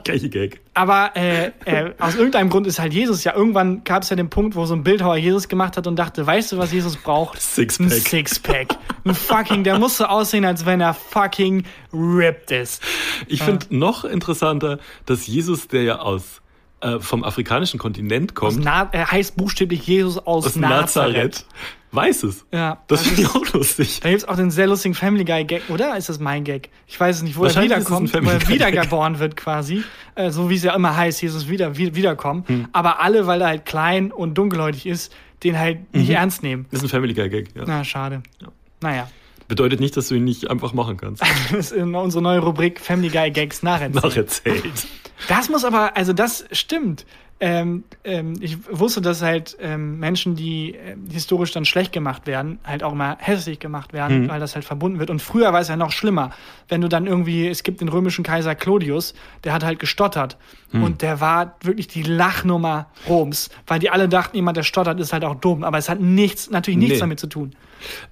[0.03, 0.61] Gleiche Gag.
[0.73, 3.35] Aber äh, äh, aus irgendeinem Grund ist halt Jesus ja.
[3.35, 6.25] Irgendwann gab es ja den Punkt, wo so ein Bildhauer Jesus gemacht hat und dachte,
[6.25, 7.37] weißt du, was Jesus braucht?
[7.37, 7.91] Ein Sixpack.
[7.91, 8.67] Sixpack.
[9.05, 12.83] Ein fucking, der muss so aussehen, als wenn er fucking ripped ist.
[13.27, 16.41] Ich finde noch interessanter, dass Jesus, der ja aus
[16.81, 21.15] äh, vom afrikanischen Kontinent kommt, Na er heißt buchstäblich Jesus aus, aus Nazareth.
[21.15, 21.45] Nazareth,
[21.91, 22.45] weiß es.
[22.51, 23.99] Ja, Das also finde ich auch lustig.
[24.01, 25.97] Da gibt's auch den sehr lustigen Family Guy Gag, oder?
[25.97, 26.69] Ist das mein Gag?
[26.87, 29.83] Ich weiß es nicht, wo er es wiederkommt, wo er wiedergeboren wird quasi.
[30.15, 32.43] Äh, so wie es ja immer heißt, Jesus wieder, wie, wiederkommen.
[32.47, 32.67] Hm.
[32.71, 36.65] Aber alle, weil er halt klein und dunkelhäutig ist, den halt nicht ernst nehmen.
[36.71, 37.49] Das ist ein Family Guy Gag.
[37.55, 37.63] Ja.
[37.65, 38.21] Na, schade.
[38.41, 38.47] Ja.
[38.81, 39.09] Naja.
[39.47, 41.23] Bedeutet nicht, dass du ihn nicht einfach machen kannst.
[41.51, 44.03] Das ist unsere neue Rubrik Family Guy Gags nacherzählen.
[44.03, 44.87] Nacherzählt.
[45.27, 47.05] Das muss aber, also das stimmt.
[47.43, 52.59] Ähm, ähm, ich wusste, dass halt ähm, Menschen, die äh, historisch dann schlecht gemacht werden,
[52.63, 55.09] halt auch immer hässlich gemacht werden, weil das halt verbunden wird.
[55.09, 56.33] Und früher war es ja noch schlimmer,
[56.69, 60.37] wenn du dann irgendwie, es gibt den römischen Kaiser Clodius, der hat halt gestottert.
[60.71, 65.11] Und der war wirklich die Lachnummer Roms, weil die alle dachten, jemand, der stottert, ist
[65.11, 65.63] halt auch dumm.
[65.63, 66.99] Aber es hat nichts, natürlich nichts Nee.
[66.99, 67.55] damit zu tun.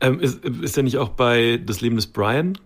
[0.01, 2.57] Ähm, ist, ist er nicht auch bei Das Leben des Brian?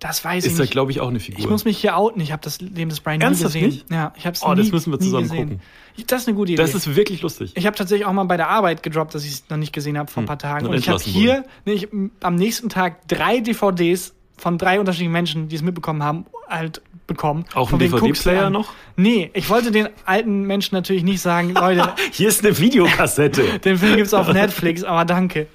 [0.00, 0.70] Das weiß ich Ist nicht.
[0.70, 1.40] glaube ich, auch eine Figur.
[1.40, 2.20] Ich muss mich hier outen.
[2.20, 3.78] Ich habe das Leben des Brian Ernsthaft nie gesehen.
[3.80, 3.90] nicht?
[3.90, 5.60] Ja, ich habe es Oh, nie, das müssen wir zusammen gucken.
[6.06, 6.62] Das ist eine gute Idee.
[6.62, 7.52] das ist wirklich lustig.
[7.56, 9.98] ich habe tatsächlich auch mal bei der Arbeit gedroppt, dass ich es noch nicht gesehen
[9.98, 10.66] habe vor ein paar Tagen.
[10.66, 11.88] und Und ich habe hier nee, ich,
[12.20, 17.44] am nächsten Tag drei DVDs von drei unterschiedlichen Menschen, die es mitbekommen haben, halt bekommen.
[17.54, 18.72] Auch Von ein wegen, guck's dir DVD-Player noch?
[18.96, 23.58] Nee, ich wollte den alten Menschen natürlich nicht sagen, Leute, Hier ist eine Videokassette.
[23.64, 25.48] den Film gibt's auf Netflix, aber danke.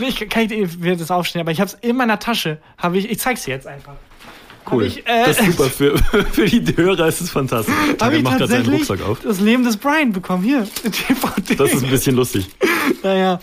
[0.00, 2.58] Ich kann ich werde das aufstehen, aber ich habe es in meiner Tasche.
[2.76, 3.94] Habe ich, ich zeig's dir jetzt einfach.
[4.70, 4.84] Cool.
[4.84, 5.64] ich, äh, das ist super.
[5.70, 7.74] Für, für die Hörer ist es fantastisch.
[7.98, 9.20] Tage ich macht gerade seinen Rucksack auf.
[9.20, 10.44] das Leben des Brian bekommen.
[10.44, 11.56] Hier, DVD.
[11.56, 12.48] Das ist ein bisschen lustig.
[13.02, 13.40] Naja.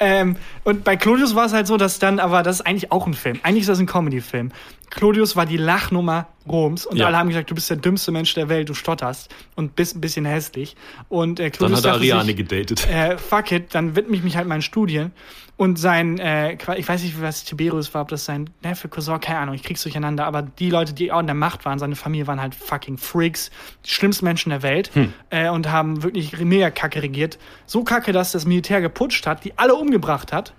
[0.00, 3.06] Ähm, und bei Claudius war es halt so, dass dann, aber das ist eigentlich auch
[3.06, 3.38] ein Film.
[3.42, 4.52] Eigentlich ist das ein Comedy-Film.
[4.90, 7.06] Claudius war die Lachnummer Roms und Ja.
[7.06, 10.00] alle haben gesagt, du bist der dümmste Mensch der Welt, du stotterst und bist ein
[10.02, 10.76] bisschen hässlich.
[11.08, 12.86] Und äh, Dann Claudius hat er Ariane sich, gedatet.
[12.90, 15.12] äh, fuck it, dann widme ich mich halt meinen Studien.
[15.56, 19.38] Und sein, äh, ich weiß nicht, was Tiberius war, ob das sein Neffe, Cousin, keine
[19.38, 22.26] Ahnung, ich krieg's durcheinander, aber die Leute, die auch in der Macht waren, seine Familie
[22.26, 23.50] waren halt fucking Freaks,
[23.86, 24.90] die schlimmsten Menschen der Welt
[25.30, 27.38] äh, und haben wirklich mega kacke regiert.
[27.66, 30.54] So kacke, dass das Militär geputscht hat, die alle umgebracht hat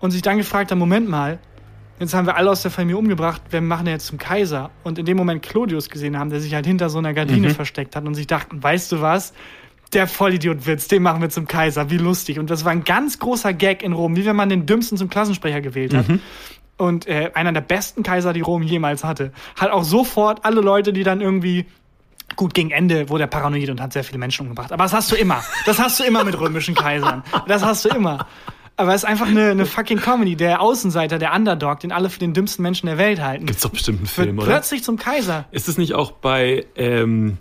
[0.00, 1.38] und sich dann gefragt hat, Moment mal,
[2.00, 4.70] jetzt haben wir alle aus der Familie umgebracht, wer machen denn jetzt zum Kaiser?
[4.82, 7.94] Und in dem Moment Claudius gesehen haben, der sich halt hinter so einer Gardine versteckt
[7.94, 9.32] hat und sich dachten, weißt du was?
[9.92, 12.40] Der Vollidiot-Witz, den machen wir zum Kaiser, wie lustig.
[12.40, 15.08] Und das war ein ganz großer Gag in Rom, wie wenn man den dümmsten zum
[15.08, 16.06] Klassensprecher gewählt hat.
[16.76, 19.32] Und äh, einer der besten Kaiser, die Rom jemals hatte.
[19.54, 21.66] Hat auch sofort alle Leute, die dann irgendwie
[22.36, 24.70] Gut, gegen Ende wurde er paranoid und hat sehr viele Menschen umgebracht.
[24.72, 25.42] Aber das hast du immer.
[25.64, 27.22] Das hast du immer mit römischen Kaisern.
[27.48, 28.26] Das hast du immer.
[28.76, 30.36] Aber es ist einfach eine, eine fucking Comedy.
[30.36, 33.70] Der Außenseiter, der Underdog, den alle für den dümmsten Menschen der Welt halten, Gibt's doch
[33.70, 34.46] bestimmt einen Film, oder?
[34.48, 35.46] plötzlich zum Kaiser.
[35.50, 37.38] Ist es nicht auch bei ähm,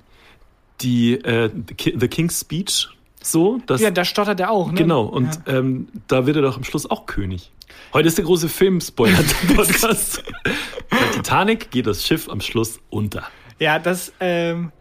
[0.79, 2.87] die äh, The King's Speech
[3.21, 3.59] so?
[3.65, 4.71] Dass, Ja, da stottert er auch.
[4.71, 4.77] Ne?
[4.77, 5.57] genau, und Ja.
[5.57, 7.51] ähm, da wird er doch am Schluss auch König.
[7.93, 10.23] Heute ist der große Film-Spoiler-Podcast.
[10.89, 13.23] Bei Titanic geht das Schiff am Schluss unter.
[13.59, 14.71] Ja, das, ähm,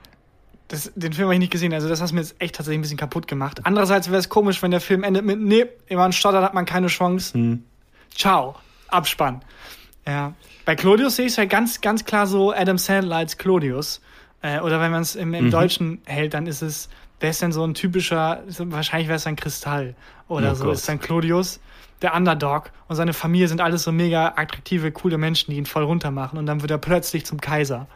[0.69, 1.73] das, den Film habe ich nicht gesehen.
[1.75, 3.61] Also, das hat mir jetzt echt tatsächlich ein bisschen kaputt gemacht.
[3.65, 6.65] Andererseits wäre es komisch, wenn der Film endet mit, nee, wenn man stottert, hat man
[6.65, 7.35] keine Chance.
[7.35, 7.65] Hm.
[8.15, 8.55] Ciao.
[8.89, 9.43] Abspann.
[10.07, 10.35] Ja.
[10.65, 14.01] Bei Claudius sehe ich es halt ganz, ganz klar so Adam Sandler als Claudius.
[14.43, 15.35] Äh, oder wenn man es im, Mhm.
[15.35, 16.89] im Deutschen hält, dann ist es,
[17.21, 19.95] wer ist denn so ein typischer, wahrscheinlich wäre es ein Kristall
[20.29, 20.65] oder Oh so.
[20.65, 20.75] Gott.
[20.75, 21.61] Ist dann Claudius,
[22.03, 25.85] der Underdog und seine Familie sind alles so mega attraktive, coole Menschen, die ihn voll
[25.85, 27.87] runtermachen und dann wird er plötzlich zum Kaiser.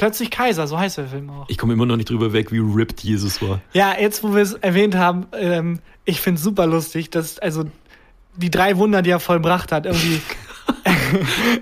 [0.00, 1.44] Plötzlich Kaiser, so heißt der Film auch.
[1.50, 3.60] Ich komme immer noch nicht drüber weg, wie ripped Jesus war.
[3.74, 7.64] Ja, jetzt wo wir es erwähnt haben, ähm, ich finde es super lustig, dass also
[8.34, 10.22] die drei Wunder, die er vollbracht hat, irgendwie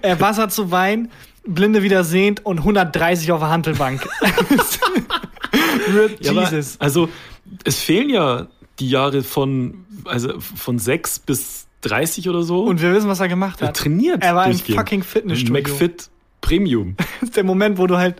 [0.02, 1.10] äh, Wasser zu Wein,
[1.48, 4.06] Blinde wieder sehend und 130 auf der Handelbank.
[5.92, 6.76] Rip Ja, aber, Jesus.
[6.78, 7.08] also,
[7.64, 8.46] es fehlen ja
[8.78, 12.62] die Jahre von, also von 6 bis 30 oder so.
[12.62, 13.78] Und wir wissen, was er gemacht er hat.
[13.78, 14.22] trainiert.
[14.22, 15.54] Er war im fucking Fitnessstudio.
[15.54, 16.08] McFit
[16.40, 16.96] Premium.
[17.20, 18.16] Das ist der Moment, wo du halt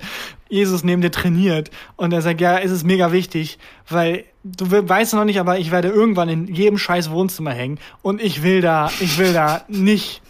[0.48, 4.88] Jesus neben dir trainiert und er sagt, ja, es ist mega wichtig, weil du we-
[4.88, 8.60] weißt noch nicht, aber ich werde irgendwann in jedem scheiß Wohnzimmer hängen und ich will
[8.62, 10.22] da, ich will da nicht,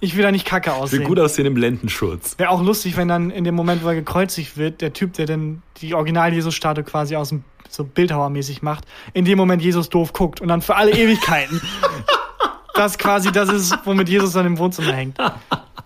[0.00, 1.04] ich will da nicht kacke Will aussehen.
[1.04, 2.36] gut aussehen im Lendenschurz.
[2.38, 5.26] Wäre auch lustig, wenn dann in dem Moment, wo er gekreuzigt wird, der Typ, der
[5.26, 10.40] dann die Original-Jesus-Statue quasi aus dem so Bildhauermäßig macht, in dem Moment Jesus doof guckt
[10.40, 11.60] und dann für alle Ewigkeiten.
[12.76, 15.16] das quasi, das ist, womit Jesus dann im Wohnzimmer hängt.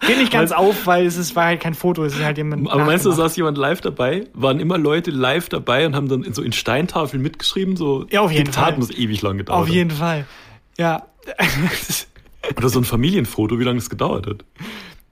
[0.06, 2.70] Geht nicht ganz auf, weil es ist, war halt kein Foto, es ist halt jemand.
[2.70, 4.26] Aber meinst du, saß jemand live dabei?
[4.32, 7.76] Waren immer Leute live dabei und haben dann in so in Steintafeln mitgeschrieben?
[7.76, 8.78] So Ja, auf jeden Diktat Fall.
[8.78, 10.26] muss ewig lang gedauert Auf jeden Fall.
[10.78, 11.04] Ja.
[12.56, 14.44] Oder so ein Familienfoto, wie lange das gedauert hat.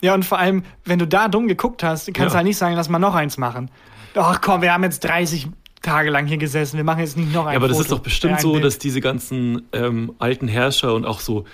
[0.01, 2.27] ja, und vor allem, wenn du da dumm geguckt hast, kannst Ja.
[2.29, 3.71] du halt nicht sagen, lass mal noch eins machen.
[4.15, 5.49] Ach komm, wir haben jetzt 30
[5.83, 7.83] Tage lang hier gesessen, wir machen jetzt nicht noch ein Ja, aber das Foto.
[7.85, 11.45] ist doch bestimmt so, dass diese ganzen ähm, alten Herrscher und auch so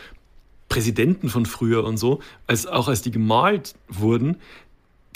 [0.68, 4.36] Präsidenten von früher und so, als auch als die gemalt wurden,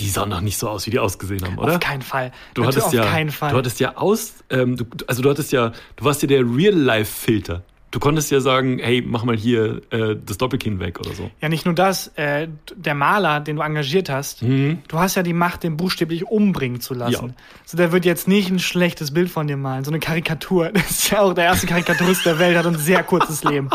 [0.00, 1.74] die sahen doch nicht so aus, wie die ausgesehen haben, oder?
[1.74, 2.32] Auf keinen Fall.
[2.54, 3.50] Du Natürlich hattest ja, keinen Fall.
[3.50, 7.62] du hattest ja aus, ähm, du, also du hattest ja, du warst ja der Real-Life-Filter.
[7.90, 11.30] Du konntest ja sagen, hey, mach mal hier äh, das Doppelkinn weg oder so.
[11.40, 15.32] ja, nicht nur das, äh, der Maler, den du engagiert hast, du hast ja die
[15.32, 17.28] Macht, den buchstäblich umbringen zu lassen.
[17.28, 17.30] Mhm.
[17.30, 17.36] Ja.
[17.64, 20.70] So, der wird jetzt nicht ein schlechtes Bild von dir malen, so eine Karikatur.
[20.74, 23.70] Das ist ja auch der erste Karikaturist der Welt, hat ein sehr kurzes Leben.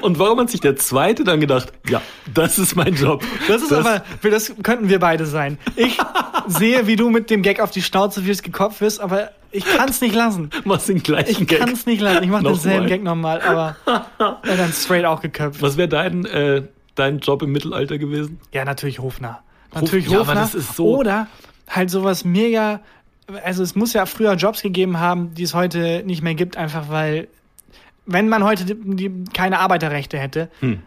[0.00, 2.00] Und warum hat sich der Zweite dann gedacht, ja,
[2.32, 3.22] das ist mein Job.
[3.48, 5.58] Das ist aber, das könnten wir beide sein.
[5.76, 5.98] Ich
[6.46, 9.88] sehe, wie du mit dem Gag auf die Schnauze wirst, gekopft wirst, aber ich kann
[9.88, 10.50] es nicht lassen.
[10.64, 11.58] machst den gleichen Ich Gag.
[11.60, 12.22] kann es nicht lassen.
[12.24, 13.76] Ich mache denselben Gag nochmal, aber
[14.18, 15.60] ja, dann straight auch geköpft.
[15.62, 16.62] Was wäre dein, äh,
[16.94, 18.40] dein Job im Mittelalter gewesen?
[18.52, 19.40] Ja, natürlich Hofner.
[19.74, 20.40] Natürlich ja, aber Hofner.
[20.40, 21.26] das ist so- Oder
[21.68, 22.80] halt sowas mega.
[23.44, 26.88] Also es muss ja früher Jobs gegeben haben, die es heute nicht mehr gibt, einfach
[26.88, 27.28] weil,
[28.06, 30.80] wenn man heute die, die, keine Arbeiterrechte hätte, Hm.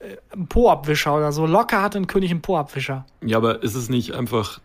[0.00, 3.06] äh, ein Po-Abwischer oder so, locker hatte ein König einen Po-Abwischer.
[3.24, 4.60] Ja, aber ist es nicht einfach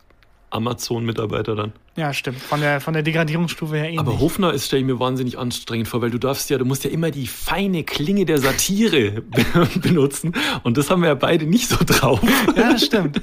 [0.50, 1.74] Amazon-Mitarbeiter dann?
[1.96, 2.40] Ja, stimmt.
[2.40, 4.00] Von der, von der Degradierungsstufe her ähnlich.
[4.00, 6.84] Aber Hofner ist, stelle ich mir wahnsinnig anstrengend vor, weil du darfst ja, du musst
[6.84, 9.22] ja immer die feine Klinge der Satire
[9.82, 10.34] benutzen.
[10.64, 12.20] Und das haben wir ja beide nicht so drauf.
[12.56, 13.22] ja, das stimmt.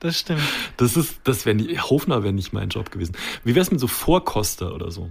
[0.00, 0.42] Das stimmt.
[0.76, 3.16] Das ist, das wäre nicht, Hofner wäre nicht mein Job gewesen.
[3.42, 5.10] Wie wär's mit so Vorkoster oder so?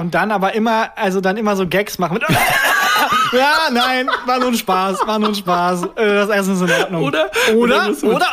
[0.00, 2.22] Und dann aber immer, also dann immer so Gags machen mit
[3.32, 5.82] ja, nein, war nur ein Spaß, war nur ein Spaß.
[5.96, 7.02] Äh, Das Essen ist in Ordnung.
[7.04, 7.30] Oder?
[7.56, 7.92] Oder?
[8.00, 8.26] du- Oder?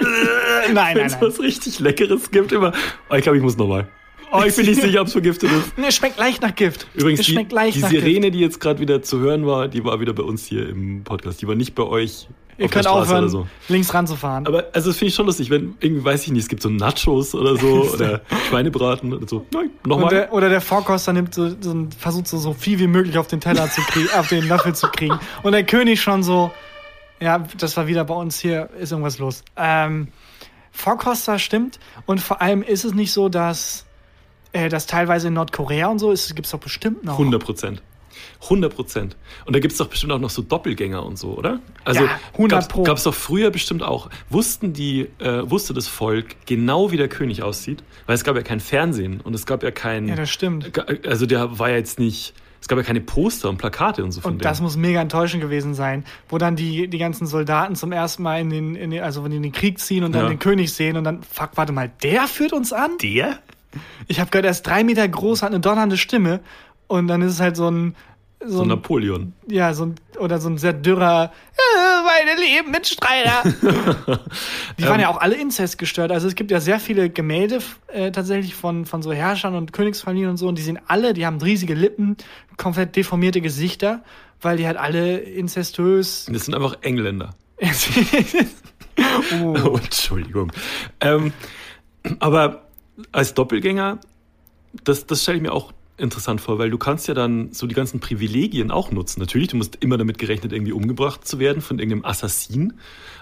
[0.00, 1.22] nein, nein, Wenn es nein.
[1.22, 2.72] was richtig Leckeres gibt, immer.
[3.10, 3.88] Oh, ich glaube, ich muss nochmal.
[4.32, 5.78] Oh, ich bin nicht sicher, ob es vergiftet ist.
[5.78, 6.88] Nee, Es schmeckt leicht nach Gift.
[6.94, 7.88] Übrigens, es die, die nach Gift.
[7.88, 11.04] Sirene, die jetzt gerade wieder zu hören war, die war wieder bei uns hier im
[11.04, 11.40] Podcast.
[11.40, 12.26] Die war nicht bei euch
[12.58, 13.46] Ihr könnt aufhören, so.
[13.68, 14.46] links ranzufahren.
[14.46, 16.68] Aber also das finde ich schon lustig, wenn irgendwie weiß ich nicht, es gibt so
[16.68, 19.46] Nachos oder so oder Schweinebraten oder so.
[19.52, 20.10] Nein, nochmal.
[20.10, 23.40] der, oder der Vorkoster nimmt so, so versucht so, so viel wie möglich auf den
[23.40, 25.18] Teller zu kriegen, auf den Löffel zu kriegen.
[25.42, 26.50] Und der König schon so,
[27.20, 29.42] ja, das war wieder bei uns hier, ist irgendwas los.
[29.56, 30.08] Ähm,
[30.72, 31.78] Vorkoster stimmt.
[32.04, 33.86] Und vor allem ist es nicht so, dass
[34.52, 37.14] äh, das teilweise in Nordkorea und so ist, gibt es doch bestimmt noch.
[37.14, 37.82] 100 Prozent.
[38.44, 39.16] 100 Prozent.
[39.46, 41.60] Und da gibt es doch bestimmt auch noch so Doppelgänger und so, oder?
[41.84, 42.82] Also Ja, 100 Pro.
[42.82, 44.10] gab es doch früher bestimmt auch.
[44.30, 47.82] Wussten die, äh, wusste das Volk genau, wie der König aussieht?
[48.06, 50.08] Weil es gab ja kein Fernsehen und es gab ja kein.
[50.08, 50.72] Ja, das stimmt.
[51.06, 52.34] Also der war ja jetzt nicht.
[52.60, 55.42] Es gab ja keine Poster und Plakate und so von Und das muss mega enttäuschend
[55.42, 59.02] gewesen sein, wo dann die, die ganzen Soldaten zum ersten Mal in den, in den,
[59.02, 60.28] also wenn die in den Krieg ziehen und dann Ja.
[60.30, 62.92] den König sehen und dann, fuck, warte mal, der führt uns an?
[63.02, 63.38] Der?
[64.08, 66.40] Ich habe gehört, er ist drei Meter groß, hat eine donnernde Stimme
[66.86, 67.94] und dann ist es halt so ein,
[68.44, 69.32] so So ein Napoleon.
[69.48, 73.42] ja, so ein, oder so ein sehr dürrer, äh, meine lieben Mitstreiter.
[74.78, 76.12] Die waren ja auch alle Inzest gestört.
[76.12, 80.30] Also es gibt ja sehr viele Gemälde äh, tatsächlich von, von so Herrschern und Königsfamilien
[80.30, 82.16] und so und die sind alle, die haben riesige Lippen,
[82.58, 84.02] komplett deformierte Gesichter,
[84.42, 86.26] weil die halt alle inzestös.
[86.30, 87.30] Das sind einfach Engländer.
[89.42, 89.56] oh.
[89.64, 90.52] Oh, Entschuldigung.
[91.00, 91.32] Ähm,
[92.20, 92.66] aber
[93.12, 93.98] als Doppelgänger,
[94.84, 97.74] das, das stelle ich mir auch interessant vor, weil du kannst ja dann so die
[97.74, 99.20] ganzen Privilegien auch nutzen.
[99.20, 102.72] Natürlich, du musst immer damit gerechnet, irgendwie umgebracht zu werden von irgendeinem Assassin.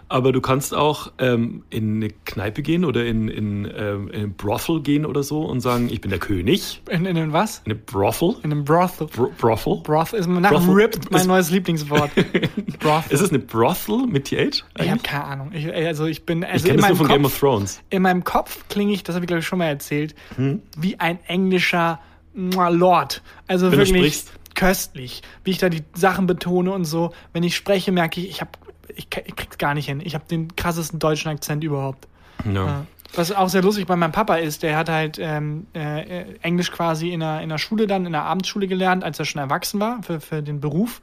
[0.09, 4.35] Aber du kannst auch ähm, in eine Kneipe gehen oder in, in, ähm, in ein
[4.35, 6.83] Brothel gehen oder so und sagen, ich bin der König.
[6.91, 7.63] In, in einem was?
[7.65, 8.35] In eine Brothel.
[8.43, 9.07] In einem Brothel.
[9.07, 9.81] Bro Brothel.
[9.83, 10.75] Broth ist nach Brothel.
[10.75, 12.11] Ripped mein Ist- neues Lieblingswort.
[12.81, 13.13] Brothel.
[13.13, 14.33] Ist es eine Brothel mit TH?
[14.33, 15.03] Ich habe eigentlich?
[15.05, 15.51] keine Ahnung.
[15.55, 17.81] Ich, also ich bin Ich also kenne in das nur von Kopf, Game of Thrones.
[17.89, 20.61] in meinem Kopf klinge ich, das habe ich glaube ich schon mal erzählt, Hm?
[20.77, 22.01] wie ein englischer
[22.35, 23.23] Lord.
[23.47, 27.13] Also Wenn wirklich köstlich, wie ich da die Sachen betone und so.
[27.33, 28.51] Wenn ich spreche, merke ich, ich habe
[28.95, 30.01] ich, ich krieg's gar nicht hin.
[30.05, 32.09] Ich habe den krassesten deutschen Akzent überhaupt.
[32.45, 32.53] Ja.
[32.53, 32.87] Ja.
[33.15, 37.11] Was auch sehr lustig bei meinem Papa ist, der hat halt ähm, äh, Englisch quasi
[37.11, 40.03] in der, in der Schule dann, in der Abendschule gelernt, als er schon erwachsen war
[40.03, 41.03] für, für den Beruf.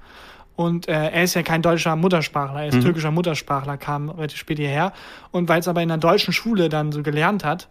[0.55, 4.57] Und äh, er ist ja kein deutscher Muttersprachler, er ist türkischer Muttersprachler, kam relativ spät
[4.57, 4.91] hierher.
[5.31, 7.69] Und weil es aber in der deutschen Schule dann so gelernt hat,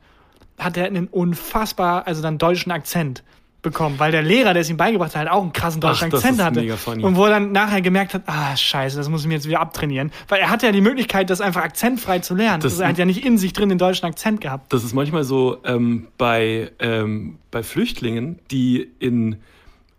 [0.56, 3.24] hat er einen unfassbar, also dann deutschen Akzent
[3.60, 6.40] bekommen, weil der Lehrer, der es ihm beigebracht hat, halt auch einen krassen deutschen Akzent
[6.42, 6.60] hatte.
[7.02, 9.60] Und wo er dann nachher gemerkt hat, ah, scheiße, das muss ich mir jetzt wieder
[9.60, 10.12] abtrainieren.
[10.28, 12.62] Weil er hatte ja die Möglichkeit, das einfach akzentfrei zu lernen.
[12.62, 14.72] Das- also er hat ja nicht in sich drin den deutschen Akzent gehabt.
[14.72, 19.36] Das ist manchmal so ähm, bei, ähm, bei Flüchtlingen, die in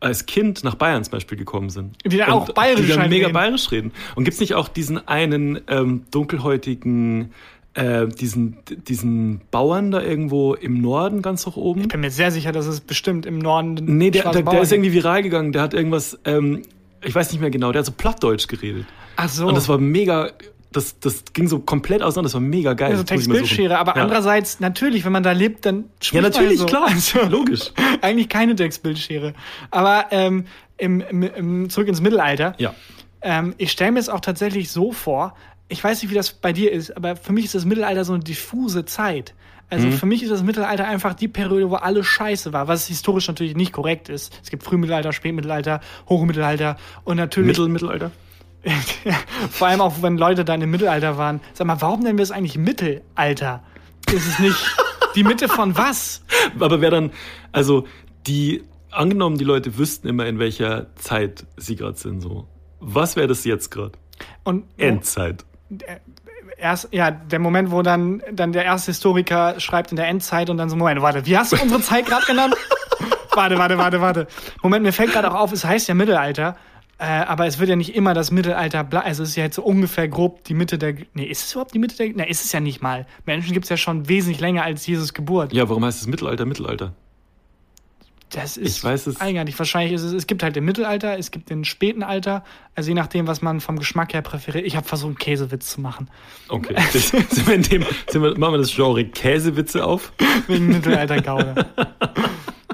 [0.02, 1.98] als Kind nach Bayern zum Beispiel gekommen sind.
[2.06, 3.34] Die dann auch bayerisch Die dann mega reden.
[3.34, 3.92] bayerisch reden.
[4.16, 7.34] Und gibt's nicht auch diesen einen ähm, dunkelhäutigen,
[7.80, 11.82] äh, diesen, diesen Bauern da irgendwo im Norden ganz hoch oben?
[11.82, 13.76] Ich bin mir sehr sicher, dass es bestimmt im Norden.
[13.98, 15.52] Nee, der, der, der ist irgendwie viral gegangen.
[15.52, 16.64] Der hat irgendwas, ähm,
[17.04, 18.86] ich weiß nicht mehr genau, der hat so Plattdeutsch geredet.
[19.16, 19.48] Ach so.
[19.48, 20.32] Und das war mega,
[20.72, 22.92] das, das ging so komplett auseinander, das war mega geil.
[22.92, 23.04] also.
[23.04, 24.04] Textbildschere, aber ja.
[24.04, 26.66] andererseits, natürlich, wenn man da lebt, dann Ja, spricht man natürlich, so.
[26.66, 26.88] klar.
[26.90, 27.72] Also, Logisch.
[28.02, 29.34] eigentlich keine Textbildschere.
[29.72, 30.46] Aber ähm,
[30.78, 32.56] im, im, im, zurück ins Mittelalter.
[32.58, 32.74] Ja.
[33.22, 35.36] Ähm, ich stelle mir es auch tatsächlich so vor,
[35.70, 38.14] ich weiß nicht, wie das bei dir ist, aber für mich ist das Mittelalter so
[38.14, 39.34] eine diffuse Zeit.
[39.70, 39.94] Also Mhm.
[39.94, 43.56] für mich ist das Mittelalter einfach die Periode, wo alles scheiße war, was historisch natürlich
[43.56, 44.38] nicht korrekt ist.
[44.44, 45.80] Es gibt Frühmittelalter, Spätmittelalter,
[46.10, 48.12] Hochmittelalter und natürlich Mittel, Mittelalter?
[49.52, 51.40] vor allem auch, wenn Leute dann im Mittelalter waren.
[51.54, 53.64] Sag mal, warum nennen wir es eigentlich Mittelalter?
[54.12, 54.58] Ist es nicht
[55.16, 56.24] die Mitte von was?
[56.60, 57.12] Aber wer dann,
[57.52, 57.86] also
[58.26, 62.48] die, angenommen, die Leute wüssten immer, in welcher Zeit sie gerade sind, so.
[62.80, 63.92] Was wäre das jetzt gerade?
[64.44, 65.46] Und Endzeit.
[66.58, 70.58] Erst, ja, der Moment, wo dann, dann der erste Historiker schreibt in der Endzeit und
[70.58, 72.56] dann so, Moment, warte, wie hast du unsere Zeit gerade genannt?
[73.34, 74.28] warte, warte, warte, warte.
[74.62, 76.56] Moment, mir fällt gerade auch auf, es heißt ja Mittelalter,
[76.98, 79.08] äh, aber es wird ja nicht immer das Mittelalter bleiben.
[79.08, 80.96] Also es ist ja jetzt so ungefähr grob die Mitte der.
[81.14, 82.10] Nee, ist es überhaupt die Mitte der.
[82.10, 83.08] Nee, ist es ja nicht mal.
[83.26, 85.54] Menschen gibt es ja schon wesentlich länger als Jesus Geburt.
[85.54, 86.94] Ja, warum heißt es Mittelalter, Mittelalter?
[88.32, 89.58] Das ist Ich weiß es- eigenartig.
[89.58, 92.44] Wahrscheinlich ist es, es gibt halt den Mittelalter, es gibt den späten Alter,
[92.76, 94.66] also je nachdem, was man vom Geschmack her präferiert.
[94.68, 96.10] Ich habe versucht, einen Käsewitz zu machen.
[96.48, 96.76] Okay.
[96.92, 100.14] sind wir in dem, sind wir, machen wir das Genre Käsewitze auf?
[100.48, 101.66] Wegen Mittelalter-Gaude.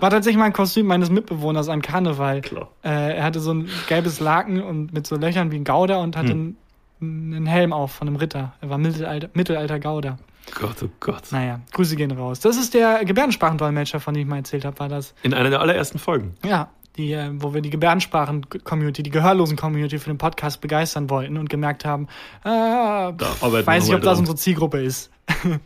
[0.02, 2.41] War tatsächlich mal ein Kostüm meines Mitbewohners an Karneval.
[2.41, 2.70] Klar.
[2.84, 6.18] Äh, er hatte so ein gelbes Laken und mit so Löchern wie ein Gauder und
[6.18, 6.58] hatte Hm.
[7.02, 8.54] einen, einen Helm auf von einem Ritter.
[8.60, 10.18] Er war Mittelalter, Mittelalter Gauder.
[10.54, 11.32] Gott, oh Gott.
[11.32, 12.40] Naja, Grüße gehen raus.
[12.40, 15.14] Das ist der Gebärdensprachendolmetscher, von dem ich mal erzählt habe, war das.
[15.24, 16.36] In einer der allerersten Folgen.
[16.44, 21.50] Ja, die, äh, wo wir die Gebärdensprachen-Community, die Gehörlosen-Community für den Podcast begeistern wollten und
[21.50, 22.08] gemerkt haben,
[22.44, 24.20] arbeiten wir weiß nicht, nochmal ob das dran.
[24.20, 25.12] unsere Zielgruppe ist.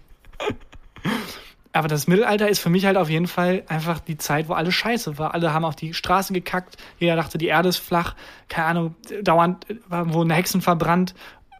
[1.71, 4.73] Aber das Mittelalter ist für mich halt auf jeden Fall einfach die Zeit, wo alles
[4.73, 5.35] scheiße war.
[5.35, 8.15] Alle haben auf die Straße gekackt, jeder dachte, die Erde ist flach,
[8.47, 11.13] keine Ahnung, dauernd äh, wurden Hexen verbrannt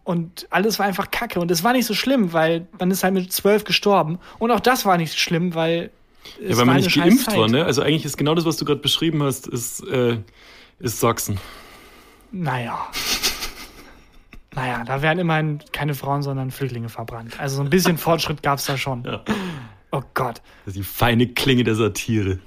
[0.04, 1.40] und alles war einfach kacke.
[1.40, 4.20] Und es war nicht so schlimm, weil man ist halt mit zwölf gestorben.
[4.40, 5.92] Und auch das war nicht schlimm, weil.
[6.42, 7.66] Ja, weil man nicht geimpft war, ne?
[7.66, 10.18] Also eigentlich ist genau das, was du gerade beschrieben hast, ist, äh,
[10.80, 11.40] ist Sachsen.
[12.32, 12.88] Naja.
[14.54, 17.40] naja, da werden immerhin keine Frauen, sondern Flüchtlinge verbrannt.
[17.40, 19.04] Also so ein bisschen Fortschritt gab's da schon.
[19.04, 19.24] Ja.
[19.92, 20.42] Oh Gott.
[20.66, 22.40] Das ist die feine Klinge der Satire.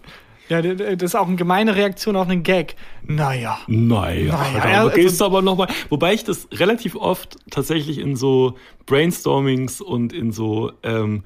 [0.53, 0.61] Ja,
[0.97, 2.77] das ist auch eine gemeine Reaktion auf einen Gag.
[3.07, 3.59] Naja.
[3.67, 5.69] Naja, Naja, da also- gehst du aber noch mal.
[5.89, 11.25] Wobei ich das relativ oft tatsächlich in so Brainstormings und in so ähm,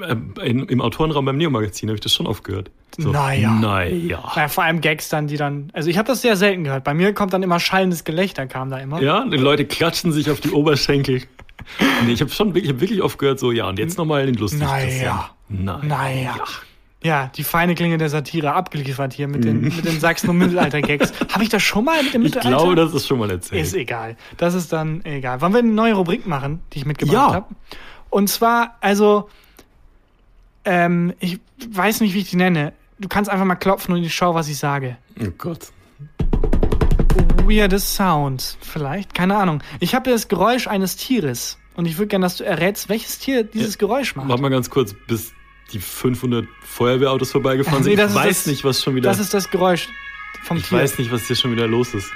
[0.00, 0.16] äh,
[0.48, 2.70] in, im Autorenraum beim Neo-Magazin habe ich das schon oft gehört.
[2.96, 3.50] So, Naja.
[3.52, 4.32] Naja.
[4.34, 5.70] Naja, vor allem Gags dann, die dann.
[5.72, 6.82] Also ich habe das sehr selten gehört.
[6.84, 9.00] Bei mir kommt dann immer schallendes Gelächter, kam da immer.
[9.02, 11.22] Ja, die Leute klatschen sich auf die Oberschenkel.
[12.06, 14.24] Nee, ich habe schon wirklich, ich hab wirklich oft gehört, so, ja, und jetzt nochmal
[14.26, 14.60] den lustig.
[14.60, 15.30] Naja.
[15.48, 15.80] Naja.
[15.84, 16.34] Naja.
[17.04, 21.12] Ja, die feine Klinge der Satire abgeliefert hier mit den, mit den Sachsen- und Mittelalter-Gags.
[21.32, 22.26] Habe ich das schon mal mit dem Mhm.
[22.26, 22.64] Ich Mittelalter?
[22.64, 23.62] glaube, das ist schon mal erzählt.
[23.62, 24.16] Ist egal.
[24.36, 25.40] Das ist dann egal.
[25.40, 27.34] Wollen wir eine neue Rubrik machen, die ich mitgebracht Ja.
[27.34, 27.46] habe?
[28.10, 29.28] Und zwar, also,
[30.64, 31.38] ähm, ich
[31.70, 32.72] weiß nicht, wie ich die nenne.
[32.98, 34.96] Du kannst einfach mal klopfen und ich schaue, was ich sage.
[35.20, 35.68] oh Gott.
[37.44, 39.14] Weirdes Sound, vielleicht?
[39.14, 39.62] Keine Ahnung.
[39.80, 41.58] Ich habe das Geräusch eines Tieres.
[41.76, 44.26] Und ich würde gerne, dass du errätst, welches Tier dieses Geräusch macht.
[44.26, 45.32] Mach mal ganz kurz, bis
[45.72, 47.94] die 500 Feuerwehrautos vorbeigefahren sind.
[47.96, 49.08] Nee, ich weiß das- nicht, was schon wieder.
[49.10, 49.88] Das ist das Geräusch
[50.44, 50.78] vom ich Tier.
[50.78, 52.10] weiß nicht, was hier schon wieder los ist.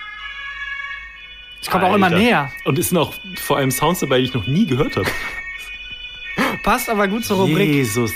[1.61, 2.19] Es kommt auch immer Alter.
[2.19, 2.53] näher.
[2.65, 5.07] Und es sind auch vor allem Sounds dabei, die ich noch nie gehört habe.
[6.65, 7.69] Passt aber gut zur Rubrik.
[7.69, 8.13] Jesus.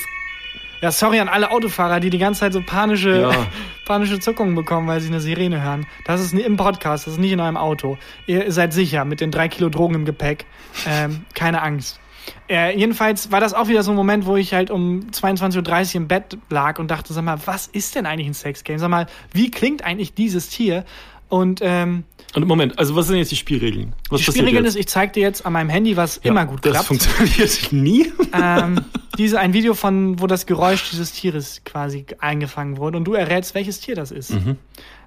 [0.83, 3.47] Ja, sorry an alle Autofahrer, die die ganze Zeit so panische, Ja.
[3.87, 5.87] panische Zuckungen bekommen, weil sie eine Sirene hören.
[6.05, 7.99] Das ist im Podcast, das ist nicht in eurem Auto.
[8.27, 10.45] Ihr seid sicher mit den drei Kilo Drogen im Gepäck.
[10.87, 11.99] Ähm, keine Angst.
[12.49, 15.95] Äh, jedenfalls war das auch wieder so ein Moment, wo ich halt um 22.30 Uhr
[16.03, 18.79] im Bett lag und dachte, sag mal, was ist denn eigentlich ein Sexgame?
[18.79, 20.85] Sag mal, wie klingt eigentlich dieses Tier?
[21.29, 22.05] Und ähm,
[22.37, 23.95] Und Moment, also was sind jetzt die Spielregeln?
[24.11, 26.65] Was die Spielregeln ist, ich zeig dir jetzt an meinem Handy, was Ja, immer gut
[26.65, 26.87] das klappt.
[26.87, 28.13] funktioniert nie.
[28.33, 28.81] ähm,
[29.19, 33.57] diese, ein Video von, wo das Geräusch dieses Tieres quasi eingefangen wurde und du errätst,
[33.57, 34.31] welches Tier das ist.
[34.35, 34.57] Mhm.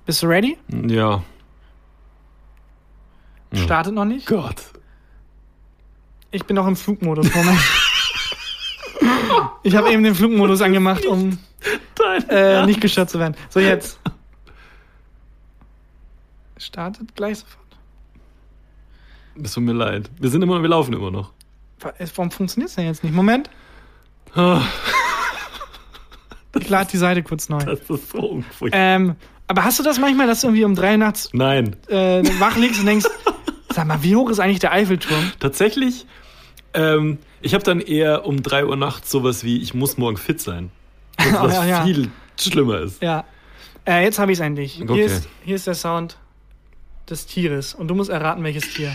[0.06, 0.58] Bist du ready?
[0.90, 1.24] Ja.
[3.54, 4.26] Startet noch nicht?
[4.28, 4.62] Gott.
[6.32, 7.34] Ich bin noch im Flugmodus.
[7.34, 7.60] Moment.
[9.64, 11.38] ich habe eben den Flugmodus angemacht, um
[12.30, 13.36] äh, nicht gestört zu werden.
[13.50, 14.00] So, jetzt.
[16.58, 17.56] Startet gleich sofort.
[19.42, 20.10] Es tut mir leid.
[20.20, 21.32] Wir sind immer, wir laufen immer noch.
[21.80, 23.14] Wa- Warum funktioniert es denn jetzt nicht?
[23.16, 23.50] Moment.
[26.60, 27.60] Ich lade die Seite kurz neu.
[27.60, 28.80] Das ist so unfurchtbar.
[28.80, 29.16] Ähm,
[29.48, 31.76] aber hast du das manchmal, dass du irgendwie um drei nachts Nein.
[31.88, 33.06] äh, wach liegst und denkst,
[33.80, 35.32] sag mal, wie hoch ist eigentlich der Eiffelturm?
[35.40, 36.06] Tatsächlich,
[36.74, 40.42] ähm, ich habe dann eher um 3 Uhr nachts sowas wie, ich muss morgen fit
[40.42, 40.70] sein.
[41.18, 41.84] Was, was Ja, ja.
[41.86, 43.02] viel schlimmer ist.
[43.02, 43.24] Ja.
[43.88, 44.82] Äh, jetzt habe ich es endlich.
[44.82, 44.94] Okay.
[44.96, 46.18] Hier, ist, hier ist der Sound
[47.10, 47.74] des Tieres.
[47.74, 48.92] Und du musst erraten, welches Tier.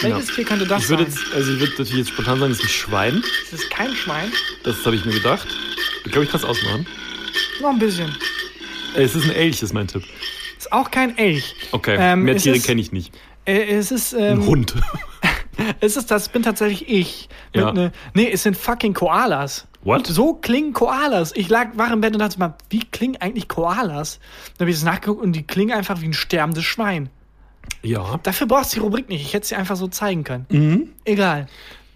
[0.00, 0.34] Welches Ja.
[0.34, 1.12] Tier könnte das Ich würde sein?
[1.12, 3.22] jetzt, also ich würde natürlich jetzt spontan sagen, es ist ein Schwein.
[3.46, 4.32] Es ist kein Schwein.
[4.62, 5.48] Das habe ich mir gedacht.
[6.10, 6.86] Glaube, ich es ausmachen.
[7.60, 8.14] Noch ein bisschen.
[8.96, 10.04] Äh, Es ist ein Elch, ist mein Tipp.
[10.56, 11.54] Ist auch kein Elch.
[11.72, 13.14] Okay, Ähm, mehr Tiere kenne ich nicht.
[13.44, 14.74] Äh, es ist, Ein ähm, Hund.
[15.80, 17.28] es ist, das bin tatsächlich ich.
[17.54, 17.72] Ja.
[17.72, 19.66] ne, nee, es sind fucking Koalas.
[19.82, 20.06] What?
[20.06, 21.32] So klingen Koalas.
[21.36, 24.18] Ich lag wach im Bett und dachte mal, wie klingen eigentlich Koalas?
[24.56, 27.08] Dann habe ich das nachgeguckt und die klingen einfach wie ein sterbendes Schwein.
[27.82, 28.18] Ja.
[28.22, 29.22] Dafür brauchst du die Rubrik nicht.
[29.22, 30.46] Ich hätte sie einfach so zeigen können.
[30.50, 30.88] Mhm.
[31.04, 31.46] Egal.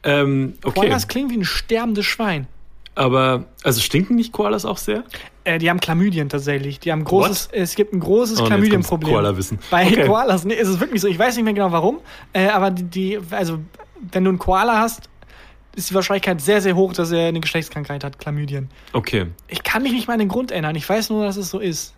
[0.04, 0.80] Ähm, okay.
[0.80, 2.46] Koalas klingen wie ein sterbendes Schwein.
[2.94, 5.04] Aber, also stinken nicht Koalas auch sehr?
[5.44, 6.78] Äh, die haben Chlamydien tatsächlich.
[6.78, 9.12] Die haben großes, es gibt ein großes Oh, Chlamydienproblem.
[9.12, 9.58] kommt's Koala-Wissen.
[9.70, 10.06] Bei Okay.
[10.06, 11.08] Koalas, nee, ist es wirklich so.
[11.08, 12.00] Ich weiß nicht mehr genau warum,
[12.34, 13.58] äh, aber die, die, also,
[14.12, 15.08] wenn du einen Koala hast,
[15.74, 18.68] ist die Wahrscheinlichkeit sehr, sehr hoch, dass er eine Geschlechtskrankheit hat, Chlamydien.
[18.92, 19.28] Okay.
[19.48, 20.74] Ich kann mich nicht mal an den Grund erinnern.
[20.76, 21.94] Ich weiß nur, dass es so ist.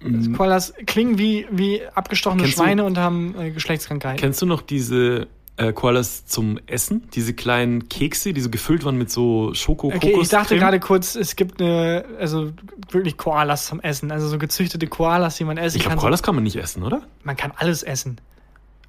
[0.00, 0.34] Mhm.
[0.34, 4.18] Koalas klingen wie, wie abgestochene Kennst du- Schweine und haben äh, Geschlechtskrankheiten.
[4.18, 7.08] Kennst du noch diese äh, Koalas zum Essen?
[7.14, 11.14] Diese kleinen Kekse, die so gefüllt waren mit so schoko Okay, ich dachte gerade kurz,
[11.14, 12.52] es gibt eine, also
[12.90, 14.10] wirklich Koalas zum Essen.
[14.10, 16.00] Also so gezüchtete Koalas, die man essen Ich glaube, kann.
[16.00, 17.02] Koalas kann man nicht essen, oder?
[17.22, 18.20] Man kann alles essen.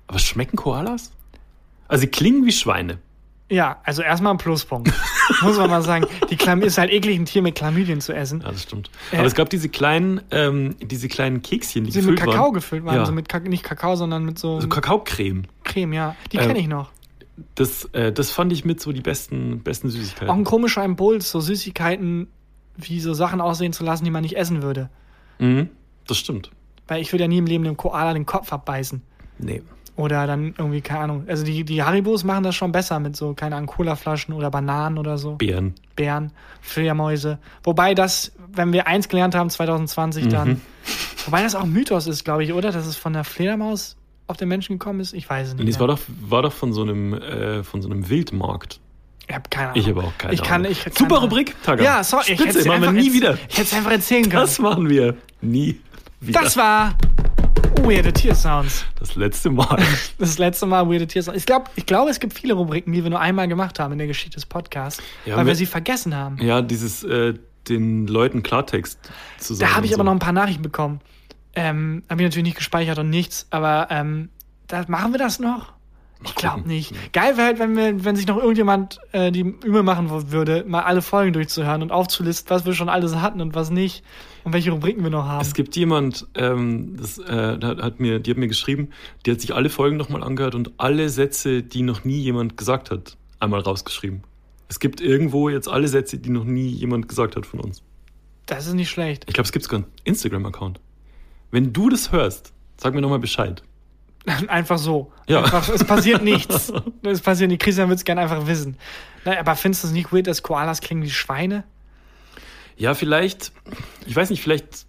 [0.07, 1.11] Aber schmecken Koalas?
[1.87, 2.99] Also sie klingen wie Schweine.
[3.49, 4.91] Ja, also erstmal ein Pluspunkt.
[5.43, 6.05] Muss man mal sagen.
[6.31, 8.41] Die Chlam ist halt eklig, ein Tier mit Chlamydien zu essen.
[8.41, 8.89] Ja, das stimmt.
[9.11, 9.17] Äh.
[9.17, 12.53] Aber es gab diese kleinen, ähm, diese kleinen Kekschen, die Die mit gefüllt Kakao waren.
[12.53, 12.95] gefüllt waren.
[12.95, 13.01] Ja.
[13.01, 15.43] Also mit Kak nicht Kakao, sondern mit so Also Kakaocreme.
[15.63, 16.15] Creme, ja.
[16.31, 16.89] Die kenne ich noch.
[17.53, 20.29] Das, äh, das fand ich mit so die besten, besten Süßigkeiten.
[20.29, 22.27] Auch ein komischer Impuls, so Süßigkeiten
[22.77, 24.89] wie so Sachen aussehen zu lassen, die man nicht essen würde.
[25.39, 25.69] Mhm,
[26.07, 26.51] das stimmt.
[26.87, 29.01] Weil ich würde ja nie im Leben dem Koala den Kopf abbeißen.
[29.37, 29.61] Nee.
[29.97, 31.23] Oder dann irgendwie, keine Ahnung.
[31.27, 34.97] Also die, die Haribos machen das schon besser mit so, keine Ahnung, Colaflaschen oder Bananen
[34.97, 35.35] oder so.
[35.35, 35.73] Bären.
[35.95, 36.31] Bären,
[36.61, 37.39] Fledermäuse.
[37.63, 40.49] Wobei das, wenn wir eins gelernt haben, 2020 dann.
[40.49, 40.61] Mhm.
[41.25, 42.71] Wobei das auch ein Mythos ist, glaube ich, oder?
[42.71, 43.95] Dass es von der Fledermaus
[44.27, 45.13] auf den Menschen gekommen ist.
[45.13, 45.63] Ich weiß es nicht.
[45.63, 48.81] Nee, es war doch, war doch von so einem, äh, von so einem Wildmarkt.
[49.27, 49.81] ich habe keine Ahnung.
[49.81, 50.71] Ich habe auch keine ich kann, Ahnung.
[50.71, 51.83] ich kann, Super Rubrik, Taga.
[51.83, 52.33] Ja, sorry.
[52.33, 53.37] Ich Spitze, es machen wir nie wieder.
[53.47, 54.41] Ich hätte es einfach erzählen können.
[54.41, 55.79] Das machen wir nie
[56.19, 56.41] wieder.
[56.41, 56.95] Das war
[57.83, 58.85] Weirde Tiersounds.
[58.99, 59.81] das letzte Mal.
[60.17, 61.37] Das letzte Mal Weirde Tiersounds.
[61.39, 63.97] Ich glaube, ich glaube, es gibt viele Rubriken, die wir nur einmal gemacht haben in
[63.99, 66.37] der Geschichte des Podcasts, Ja, weil wir sie vergessen haben.
[66.41, 67.35] Ja, dieses, äh,
[67.69, 68.99] den Leuten Klartext
[69.37, 69.69] zu sagen.
[69.69, 70.05] Da habe ich und aber so.
[70.05, 70.99] noch ein paar Nachrichten bekommen.
[71.55, 74.29] Ähm, habe ich natürlich nicht gespeichert und nichts, aber ähm,
[74.67, 75.74] da machen wir das noch?
[76.25, 76.93] Ich glaube nicht.
[77.13, 80.81] Geil wäre halt, wenn, wir, wenn sich noch irgendjemand äh, die Mühe machen würde, mal
[80.81, 84.03] alle Folgen durchzuhören und aufzulisten, was wir schon alles hatten und was nicht
[84.43, 85.41] und welche Rubriken wir noch haben.
[85.41, 88.89] Es gibt jemand, ähm, das, äh, hat mir, die hat mir geschrieben,
[89.25, 92.91] die hat sich alle Folgen nochmal angehört und alle Sätze, die noch nie jemand gesagt
[92.91, 94.23] hat, einmal rausgeschrieben.
[94.67, 97.83] Es gibt irgendwo jetzt alle Sätze, die noch nie jemand gesagt hat von uns.
[98.45, 99.25] Das ist nicht schlecht.
[99.27, 100.79] Ich glaube, es gibt sogar einen Instagram-Account.
[101.51, 103.63] Wenn du das hörst, sag mir nochmal Bescheid.
[104.47, 105.11] Einfach so.
[105.27, 105.43] Ja.
[105.43, 106.71] Einfach, es passiert nichts.
[107.03, 107.61] Es passiert nicht.
[107.61, 108.77] Christian würde es gerne einfach wissen.
[109.23, 111.63] Na, aber findest du es nicht weird, dass Koalas klingen wie Schweine?
[112.77, 113.51] Ja, vielleicht,
[114.05, 114.85] ich weiß nicht, vielleicht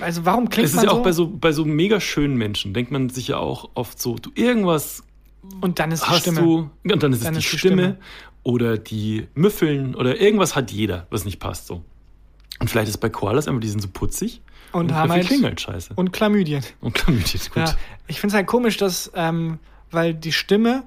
[0.00, 1.02] Also warum klingt es ist man ja auch so?
[1.02, 4.30] bei so, bei so mega schönen Menschen, denkt man sich ja auch oft so, du
[4.34, 5.02] irgendwas
[5.60, 6.40] und dann ist die hast Stimme.
[6.40, 7.98] du, und dann ist Dann es die, ist die Stimme, Stimme.
[8.42, 11.82] oder die Müffeln oder irgendwas hat jeder, was nicht passt so.
[12.60, 14.42] Und vielleicht ist bei Koalas einfach, die sind so putzig
[14.80, 15.94] Und haben halt- klingen halt scheiße.
[15.96, 16.62] Und Chlamydien.
[16.80, 17.56] Und Chlamydien, gut.
[17.68, 17.74] Ja,
[18.06, 19.58] ich finde es halt komisch, dass, ähm,
[19.90, 20.82] weil die Stimme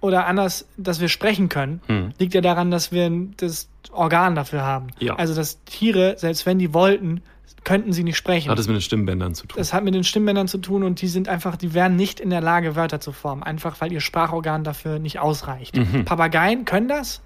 [0.00, 2.10] oder anders, dass wir sprechen können, Hm.
[2.18, 4.88] liegt ja daran, dass wir das Organ dafür haben.
[4.98, 5.14] Ja.
[5.16, 7.22] Also, dass Tiere, selbst wenn die wollten,
[7.64, 8.50] könnten sie nicht sprechen.
[8.50, 9.56] Hat es mit den Stimmbändern zu tun.
[9.56, 12.30] das hat mit den Stimmbändern zu tun und die sind einfach, die wären nicht in
[12.30, 13.44] der Lage, Wörter zu formen.
[13.44, 15.76] Einfach, weil ihr Sprachorgan dafür nicht ausreicht.
[15.76, 16.04] Mhm.
[16.04, 17.20] Papageien können das,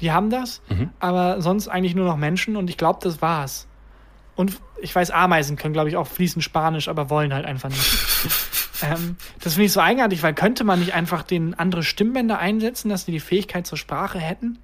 [0.00, 0.90] die haben das, Mhm.
[1.00, 3.66] aber sonst eigentlich nur noch Menschen und ich glaube, das war's.
[4.40, 7.80] Und ich weiß, Ameisen können, glaube ich, auch fließend Spanisch, aber wollen halt einfach nicht.
[8.82, 12.88] ähm, das finde ich so eigenartig, weil könnte man nicht einfach den andere Stimmbänder einsetzen,
[12.88, 14.58] dass die die Fähigkeit zur Sprache hätten?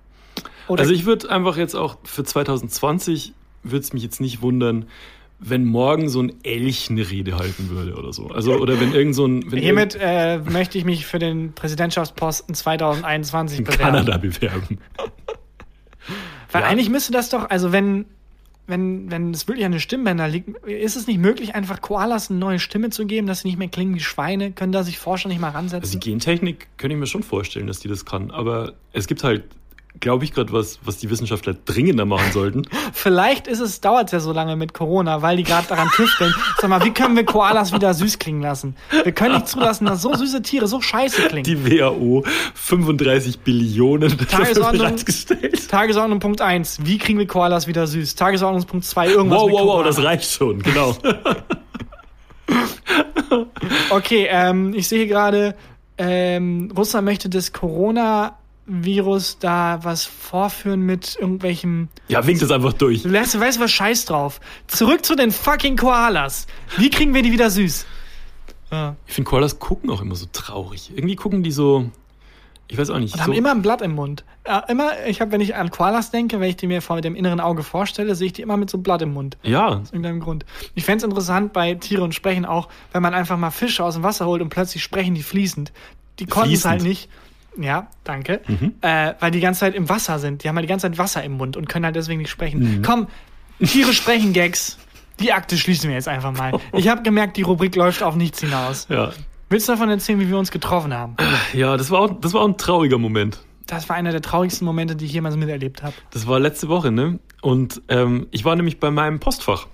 [0.68, 4.87] Oder Also ich würde einfach jetzt auch für 2020 würde es mich jetzt nicht wundern,
[5.39, 8.29] wenn morgen so ein Elch eine Rede halten würde oder so.
[8.29, 13.59] Also oder wenn irgend so ein hiermit äh, möchte ich mich für den Präsidentschaftsposten 2021
[13.59, 13.97] irgend- bewerben.
[13.99, 14.79] in Kanada bewerben.
[16.53, 16.68] Weil Ja.
[16.68, 18.07] eigentlich müsste das doch, also wenn,
[18.67, 22.39] wenn, wenn es wirklich an den Stimmbändern liegt, ist es nicht möglich, einfach Koalas eine
[22.39, 24.53] neue Stimme zu geben, dass sie nicht mehr klingen wie Schweine?
[24.53, 26.01] Können da sich Forscher nicht mal Also die ransetzen?
[26.01, 28.31] Gentechnik könnte ich mir schon vorstellen, dass die das kann.
[28.31, 29.45] Aber es gibt halt,
[30.01, 32.62] glaube ich, gerade was, was die Wissenschaftler dringender machen sollten.
[32.92, 36.34] Vielleicht ist es, dauert es ja so lange mit Corona, weil die gerade daran tüfteln.
[36.59, 38.76] Sag mal, wie können wir Koalas wieder süß klingen lassen?
[39.03, 41.44] Wir können nicht zulassen, dass so süße Tiere so scheiße klingen.
[41.44, 42.24] Die WHO
[42.55, 44.97] 35 Billionen Tagesordnung.
[45.68, 46.80] Tagesordnung Punkt 1.
[46.84, 48.14] Wie kriegen wir Koalas wieder süß?
[48.14, 49.09] Tagesordnungspunkt 2.
[49.09, 50.97] Irgendwas Wow, wow, wow, das reicht schon, genau.
[53.90, 55.57] Okay, ähm, ich sehe gerade,
[55.99, 57.53] ähm, Russland möchte das
[58.67, 61.89] Corona-Virus da was vorführen mit irgendwelchem.
[62.09, 63.11] Ja, winkt es einfach durch.
[63.11, 63.71] Weißt du, weißt du was?
[63.71, 64.41] Scheiß drauf.
[64.67, 66.47] Zurück zu den fucking Koalas.
[66.77, 67.87] Wie kriegen wir die wieder süß?
[68.71, 68.97] Ja.
[69.07, 70.91] Ich finde, Koalas gucken auch immer so traurig.
[70.95, 71.89] Irgendwie gucken die so,
[72.69, 73.14] ich weiß auch nicht.
[73.14, 74.25] Und so, haben immer ein Blatt im Mund.
[74.45, 77.14] Ja, immer, ich habe, wenn ich an Koalas denke, wenn ich die mir vor dem
[77.14, 79.39] inneren Auge vorstelle, sehe ich die immer mit so einem Blatt im Mund.
[79.45, 80.45] ja, Aus irgendeinem Grund.
[80.75, 84.03] Ich fänd's interessant bei Tiere und Sprechen auch, wenn man einfach mal Fische aus dem
[84.03, 85.73] Wasser holt und plötzlich sprechen die fließend.
[86.19, 87.09] Die konnten es halt nicht.
[87.59, 88.40] Ja, danke.
[88.46, 88.74] Mhm.
[88.80, 90.44] Äh, weil die ganze Zeit im Wasser sind.
[90.44, 92.78] Die haben halt die ganze Zeit Wasser im Mund und können halt deswegen nicht sprechen.
[92.78, 92.82] Mhm.
[92.82, 93.07] Komm,
[93.64, 94.78] Tiere sprechen Gags.
[95.20, 96.52] Die Akte schließen wir jetzt einfach mal.
[96.74, 98.86] Ich habe gemerkt, die Rubrik läuft auf nichts hinaus.
[98.90, 99.12] ja.
[99.48, 101.14] Willst du davon erzählen, wie wir uns getroffen haben?
[101.52, 103.38] Ja, das war, auch, das war auch ein trauriger Moment.
[103.68, 105.94] Das war einer der traurigsten Momente, die ich jemals miterlebt habe.
[106.11, 107.20] Das war letzte Woche, ne?
[107.42, 109.68] Und ähm, ich war nämlich bei meinem Postfach.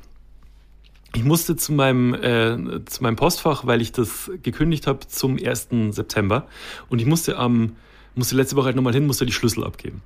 [1.14, 5.68] Ich musste zu meinem, äh, zu meinem Postfach, weil ich das gekündigt habe zum 1.
[5.90, 6.46] September.
[6.88, 7.76] Und ich musste am
[8.14, 10.02] musste letzte Woche halt nochmal hin, musste die Schlüssel abgeben.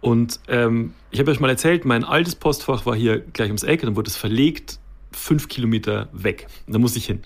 [0.00, 3.82] Und ähm, ich habe euch mal erzählt, mein altes Postfach war hier gleich ums Eck,
[3.82, 4.78] dann wurde es verlegt,
[5.10, 6.46] fünf Kilometer weg.
[6.66, 7.22] Da musste ich hin.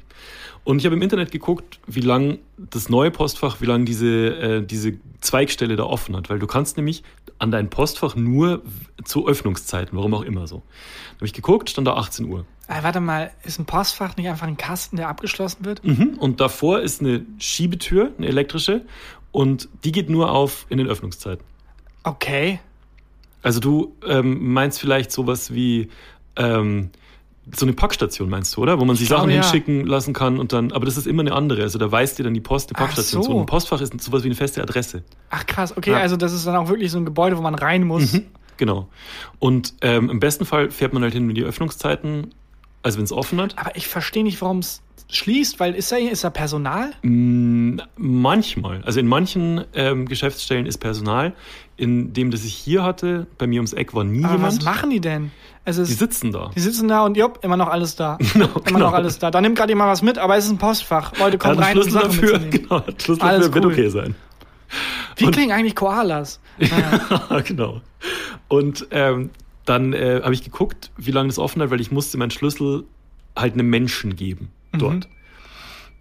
[0.64, 4.62] Und ich habe im Internet geguckt, wie lang das neue Postfach, wie lange diese, äh,
[4.64, 6.30] diese Zweigstelle da offen hat.
[6.30, 7.02] Weil du kannst nämlich
[7.38, 8.62] an dein Postfach nur
[9.04, 10.62] zu Öffnungszeiten, warum auch immer so.
[11.10, 12.46] Da habe ich geguckt, stand da 18 Uhr.
[12.68, 15.84] Äh, warte mal, ist ein Postfach nicht einfach ein Kasten, der abgeschlossen wird?
[15.84, 16.16] Mhm.
[16.18, 18.82] Und davor ist eine Schiebetür, eine elektrische.
[19.32, 21.44] und die geht nur auf in den Öffnungszeiten.
[22.04, 22.60] Okay.
[23.42, 25.88] Also du ähm, meinst vielleicht sowas wie
[26.36, 26.90] ähm,
[27.52, 28.78] so eine Packstation meinst du, oder?
[28.78, 29.42] Wo man sich Sachen ja.
[29.42, 31.62] hinschicken lassen kann und dann, aber das ist immer eine andere.
[31.62, 33.28] Also da weist dir dann die Post eine Ach Packstation so.
[33.30, 33.34] zu.
[33.34, 35.02] Und ein Postfach ist sowas wie eine feste Adresse.
[35.30, 35.98] Ach krass, okay, Ja.
[35.98, 38.20] also das ist dann auch wirklich so ein Gebäude, wo man rein muss.
[38.58, 38.86] Genau.
[39.40, 42.32] Und ähm, im besten Fall fährt man halt hin, wenn die Öffnungszeiten,
[42.82, 43.58] also wenn es offen hat.
[43.58, 46.90] Aber ich verstehe nicht, warum es schließt, weil ist da, ist da Personal?
[47.02, 48.82] Mm, Manchmal.
[48.84, 51.32] Also in manchen ähm, Geschäftsstellen ist Personal.
[51.76, 54.56] In dem, das ich hier hatte, bei mir ums Eck war nie Aber jemand.
[54.58, 55.30] was machen die denn?
[55.64, 56.50] Also die sitzen da.
[56.54, 58.18] die sitzen da und jupp, immer noch alles da.
[58.32, 58.78] Genau, immer genau.
[58.80, 59.30] noch alles da.
[59.30, 61.16] Da nimmt gerade jemand was mit, aber es ist ein Postfach.
[61.18, 62.38] Leute, kommt rein, Schlüssel Sachen dafür.
[62.38, 63.72] Genau, Schlüssel Alles dafür wird cool.
[63.72, 64.14] okay sein.
[65.16, 66.40] Wie Und- klingen eigentlich Koalas?
[66.58, 67.40] Naja.
[67.40, 67.80] genau.
[68.48, 69.30] Und ähm,
[69.64, 72.84] dann äh, habe ich geguckt, wie lange das offen hat, weil ich musste meinen Schlüssel
[73.36, 75.08] halt einem Menschen geben dort.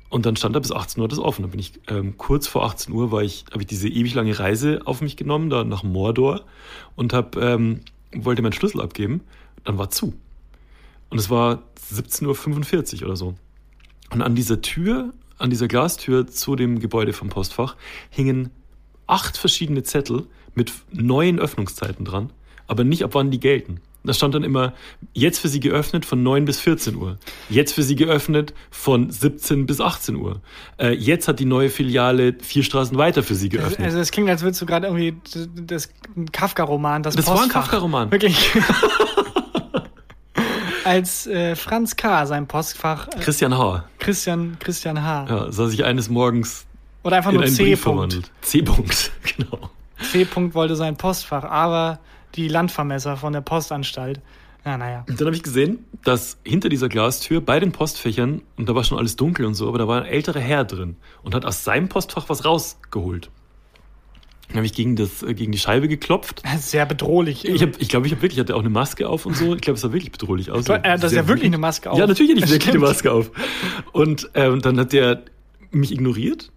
[0.09, 1.43] Und dann stand da bis 18 Uhr das offen.
[1.43, 4.37] Dann bin ich ähm, kurz vor 18 Uhr war ich, habe ich diese ewig lange
[4.37, 6.41] Reise auf mich genommen, da nach Mordor
[6.97, 7.79] und hab, ähm,
[8.13, 9.21] wollte meinen Schlüssel abgeben.
[9.63, 10.13] Dann war zu.
[11.09, 13.35] Und es war 17.45 Uhr oder so.
[14.11, 17.77] Und an dieser Tür, an dieser Glastür zu dem Gebäude vom Postfach
[18.09, 18.49] hingen
[19.07, 22.31] acht verschiedene Zettel mit neuen Öffnungszeiten dran,
[22.71, 23.81] aber nicht ab wann die gelten.
[24.03, 24.73] Da stand dann immer,
[25.13, 27.17] jetzt für Sie geöffnet von 9 bis 14 Uhr.
[27.49, 30.41] Jetzt für Sie geöffnet von 17 bis 18 Uhr.
[30.79, 33.81] Äh, jetzt hat die neue Filiale vier Straßen weiter für Sie geöffnet.
[33.81, 35.15] Also es klingt, als würdest du gerade irgendwie
[35.55, 35.89] das,
[36.31, 37.63] Kafka-Roman, das Das war ein Postfach.
[37.65, 38.11] Kafka-Roman.
[38.11, 38.51] Wirklich.
[40.83, 42.25] als äh, Franz K.
[42.25, 43.85] sein Postfach äh, Christian H.
[43.99, 45.25] Christian, Christian H.
[45.29, 46.65] Ja, sah sich eines Morgens
[47.03, 47.75] Oder einfach in nur C.
[47.75, 47.79] Punkt.
[47.81, 48.31] verwandelt.
[48.41, 49.69] C-Punkt, genau.
[50.11, 50.25] C.
[50.25, 51.99] Punkt wollte sein Postfach, aber
[52.35, 54.21] die Landvermesser von der Postanstalt.
[54.65, 55.05] Ja, naja.
[55.09, 58.83] Und dann habe ich gesehen, dass hinter dieser Glastür bei den Postfächern, und da war
[58.83, 61.63] schon alles dunkel und so, aber da war ein älterer Herr drin und hat aus
[61.63, 63.31] seinem Postfach was rausgeholt.
[64.49, 66.43] Dann habe ich gegen, das, äh, gegen die Scheibe geklopft.
[66.59, 67.45] Sehr bedrohlich.
[67.45, 69.55] Ich glaube, ich, glaub, ich habe wirklich, ich hatte auch eine Maske auf und so.
[69.55, 70.69] Ich glaube, es sah wirklich bedrohlich aus.
[70.69, 71.97] Hat das Sehr ja wirklich eine Maske auf.
[71.97, 72.79] Ja, natürlich hatte ich wirklich eine.
[72.79, 73.31] Maske auf.
[73.93, 75.23] Und ähm, dann hat der
[75.71, 76.51] mich ignoriert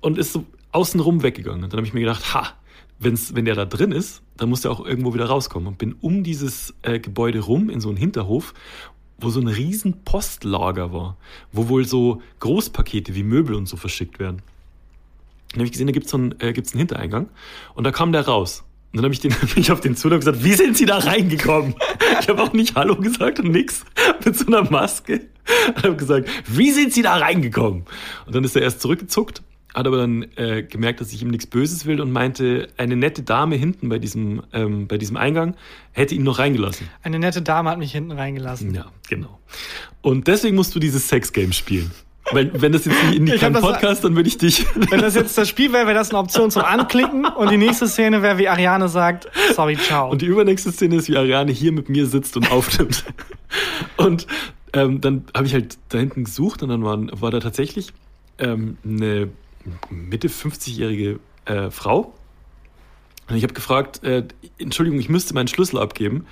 [0.00, 1.62] und ist so außenrum weggegangen.
[1.62, 2.52] Und dann habe ich mir gedacht, ha,
[2.98, 5.68] wenn's, wenn der da drin ist, dann muss der auch irgendwo wieder rauskommen.
[5.68, 8.54] Und bin um dieses äh, Gebäude rum in so einen Hinterhof,
[9.18, 11.16] wo so ein riesen Postlager war,
[11.52, 14.42] wo wohl so Großpakete wie Möbel und so verschickt werden.
[15.52, 17.28] Dann habe ich gesehen, da gibt's so einen, äh, gibt's einen Hintereingang
[17.74, 18.64] und da kam der raus.
[18.92, 20.98] Und dann habe ich, den, bin ich auf den zu gesagt, wie sind Sie da
[20.98, 21.74] reingekommen?
[22.20, 23.84] Ich habe auch nicht Hallo gesagt und nix
[24.24, 25.28] mit so einer Maske.
[25.68, 27.84] Und habe gesagt, wie sind Sie da reingekommen?
[28.26, 29.42] Und dann ist er erst zurückgezuckt,
[29.76, 33.22] hat aber dann äh, gemerkt, dass ich ihm nichts Böses will und meinte, eine nette
[33.22, 35.54] Dame hinten bei diesem, ähm, bei diesem Eingang
[35.92, 36.88] hätte ihn noch reingelassen.
[37.02, 38.74] Eine nette Dame hat mich hinten reingelassen.
[38.74, 39.38] Ja, genau.
[40.00, 41.90] Und deswegen musst du dieses Sexgame spielen.
[42.32, 44.66] Weil, wenn das jetzt nicht in die kein Podcast, dann würde ich dich.
[44.90, 47.86] Wenn das jetzt das Spiel wäre, wäre das eine Option zum Anklicken und die nächste
[47.86, 50.10] Szene wäre, wie Ariane sagt, sorry, ciao.
[50.10, 53.04] Und die übernächste Szene ist, wie Ariane hier mit mir sitzt und aufnimmt.
[53.96, 54.26] und
[54.72, 57.92] ähm, dann habe ich halt da hinten gesucht und dann waren, war da tatsächlich
[58.38, 59.28] ähm, eine
[59.90, 62.14] Mitte 50-jährige äh, Frau.
[63.28, 64.24] Und ich habe gefragt, äh,
[64.58, 66.26] Entschuldigung, ich müsste meinen Schlüssel abgeben.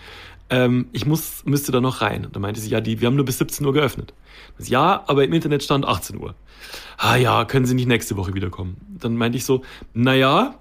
[0.51, 2.25] Ähm, ich muss, müsste da noch rein.
[2.25, 4.15] Und dann meinte sie, ja, die, wir haben nur bis 17 Uhr geöffnet.
[4.59, 6.35] So, ja, aber im Internet stand 18 Uhr.
[6.97, 8.77] Ah ja, können Sie nicht nächste Woche wiederkommen?
[8.99, 9.63] Dann meinte ich so,
[9.93, 10.55] naja,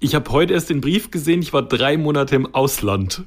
[0.00, 3.24] ich habe heute erst den Brief gesehen, ich war drei Monate im Ausland.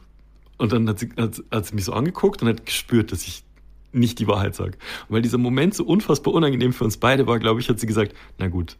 [0.57, 3.43] Und dann hat sie, hat, hat sie mich so angeguckt und hat gespürt, dass ich
[3.95, 4.77] nicht die Wahrheit sage.
[5.07, 7.87] Und weil dieser Moment so unfassbar unangenehm für uns beide war, glaube ich, hat sie
[7.87, 8.77] gesagt, na gut,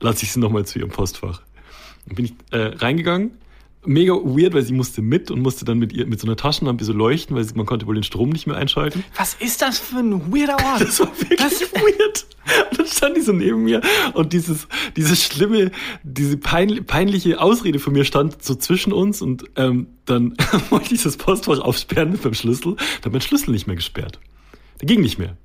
[0.00, 1.42] lass ich sie nochmal zu ihrem Postfach.
[2.06, 3.32] Dann bin ich äh, reingegangen.
[3.86, 6.84] Mega weird, weil sie musste mit und musste dann mit ihr mit so einer Taschenlampe
[6.84, 9.04] so leuchten, weil sie, man konnte wohl den Strom nicht mehr einschalten.
[9.16, 10.80] Was ist das für ein weirder Ort?
[10.84, 11.60] Das war wirklich Was?
[11.74, 12.26] weird.
[12.70, 13.80] Und dann stand die so neben mir
[14.12, 15.70] und dieses, diese schlimme,
[16.02, 20.34] diese pein, peinliche Ausrede von mir stand so zwischen uns und ähm, dann
[20.70, 22.76] wollte ich das Postfach aufsperren mit meinem Schlüssel.
[22.76, 24.18] Dann hat mein Schlüssel nicht mehr gesperrt.
[24.84, 25.36] Ging nicht mehr.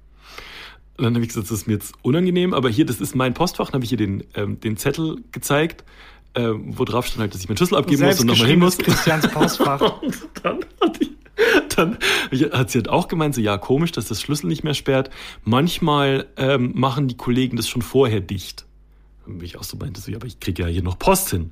[1.00, 3.34] Und dann habe ich gesagt, das ist mir jetzt unangenehm, aber hier, das ist mein
[3.34, 3.68] Postfach.
[3.68, 5.86] Dann habe ich ihr den, ähm, den Zettel gezeigt,
[6.34, 8.78] äh, wo drauf stand halt, dass ich meinen Schlüssel abgeben muss und nochmal hin muss.
[8.78, 10.02] Christians Postfach.
[10.02, 11.16] Und dann hat, die,
[11.76, 11.98] dann
[12.52, 15.10] hat sie halt auch gemeint, so ja, komisch, dass das Schlüssel nicht mehr sperrt.
[15.46, 18.66] Manchmal ähm, machen die Kollegen das schon vorher dicht.
[19.26, 21.52] Und ich auch so meinte, so, ja, aber ich kriege ja hier noch Post hin.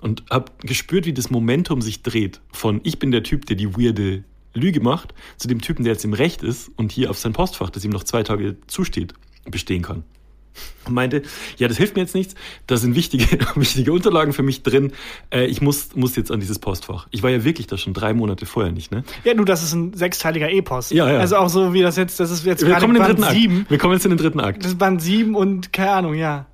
[0.00, 2.40] Und hab gespürt, wie das Momentum sich dreht.
[2.50, 4.24] Von ich bin der Typ, der die weirde
[4.54, 7.70] Lüge macht, zu dem Typen, der jetzt im Recht ist und hier auf sein Postfach,
[7.70, 9.14] das ihm noch zwei Tage zusteht,
[9.50, 10.04] bestehen kann.
[10.84, 11.22] Und meinte,
[11.56, 12.34] ja, das hilft mir jetzt nichts,
[12.66, 13.24] da sind wichtige,
[13.54, 14.92] wichtige Unterlagen für mich drin,
[15.32, 17.06] äh, ich muss, muss jetzt an dieses Postfach.
[17.10, 19.04] Ich war ja wirklich da schon drei Monate vorher nicht, ne?
[19.24, 20.90] Ja, du, das ist ein sechsteiliger Epos.
[20.90, 21.18] Ja, ja.
[21.18, 23.18] Also auch so wie das jetzt, das ist jetzt Wir gerade kommen in den Band
[23.20, 23.40] dritten Akt.
[23.40, 23.66] 7.
[23.68, 24.62] Wir kommen jetzt in den dritten Akt.
[24.62, 26.46] Das ist Band 7 und keine Ahnung, ja.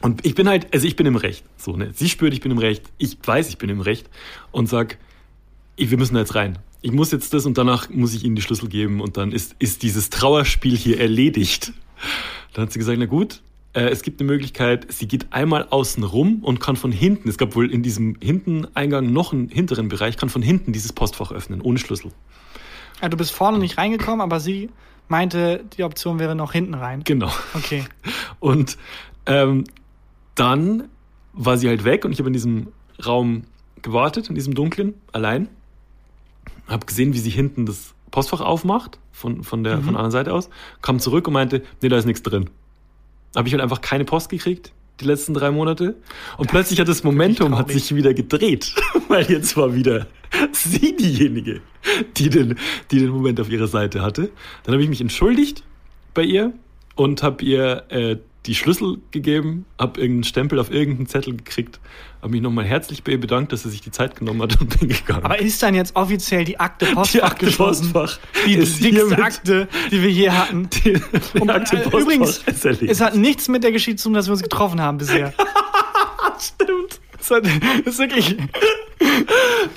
[0.00, 1.44] Und ich bin halt, also ich bin im Recht.
[1.56, 1.90] So, ne?
[1.94, 2.84] Sie spürt, ich bin im Recht.
[2.98, 4.08] Ich weiß, ich bin im Recht.
[4.52, 4.98] Und sag,
[5.76, 6.58] wir müssen da jetzt rein.
[6.86, 9.56] Ich muss jetzt das und danach muss ich Ihnen die Schlüssel geben und dann ist,
[9.58, 11.72] ist dieses Trauerspiel hier erledigt.
[12.52, 16.04] Dann hat sie gesagt, na gut, äh, es gibt eine Möglichkeit, sie geht einmal außen
[16.04, 19.88] rum und kann von hinten, es gab wohl in diesem hinten Eingang noch einen hinteren
[19.88, 22.12] Bereich, kann von hinten dieses Postfach öffnen, ohne Schlüssel.
[23.02, 24.70] Ja, du bist vorne nicht reingekommen, aber sie
[25.08, 27.02] meinte, die Option wäre noch hinten rein.
[27.02, 27.32] Genau.
[27.54, 27.84] Okay.
[28.38, 28.78] Und
[29.26, 29.64] ähm,
[30.36, 30.84] dann
[31.32, 32.68] war sie halt weg und ich habe in diesem
[33.04, 33.42] Raum
[33.82, 35.48] gewartet, in diesem dunklen, allein.
[36.68, 40.32] Habe gesehen, wie sie hinten das Postfach aufmacht, von, von, der, von der anderen Seite
[40.32, 40.50] aus,
[40.82, 42.50] kam zurück und meinte, nee, da ist nichts drin.
[43.34, 45.96] Habe ich halt einfach keine Post gekriegt, die letzten drei Monate.
[46.36, 48.74] Und plötzlich hat das Momentum hat sich wieder gedreht,
[49.08, 50.06] weil jetzt war wieder
[50.52, 51.60] sie diejenige,
[52.16, 52.56] die den,
[52.90, 54.30] die den Moment auf ihrer Seite hatte.
[54.64, 55.62] Dann habe ich mich entschuldigt
[56.14, 56.52] bei ihr
[56.94, 61.80] und habe ihr äh, die Schlüssel gegeben, habe irgendeinen Stempel auf irgendeinen Zettel gekriegt,
[62.26, 64.80] habe mich nochmal herzlich bei ihr bedankt, dass sie sich die Zeit genommen hat und
[64.80, 65.24] bin gegangen.
[65.24, 67.46] Aber ist dann jetzt offiziell die Akte Postfach die Akte?
[67.52, 70.68] Postfach Die dickste Akte, die wir je hatten.
[70.70, 70.94] Die,
[71.34, 74.26] die Und, Akte äh, Postfach übrigens, es hat nichts mit der Geschichte zu tun, dass
[74.26, 75.32] wir uns getroffen haben bisher.
[76.40, 77.00] stimmt.
[77.20, 77.44] Es hat,
[77.84, 78.36] das ist wirklich,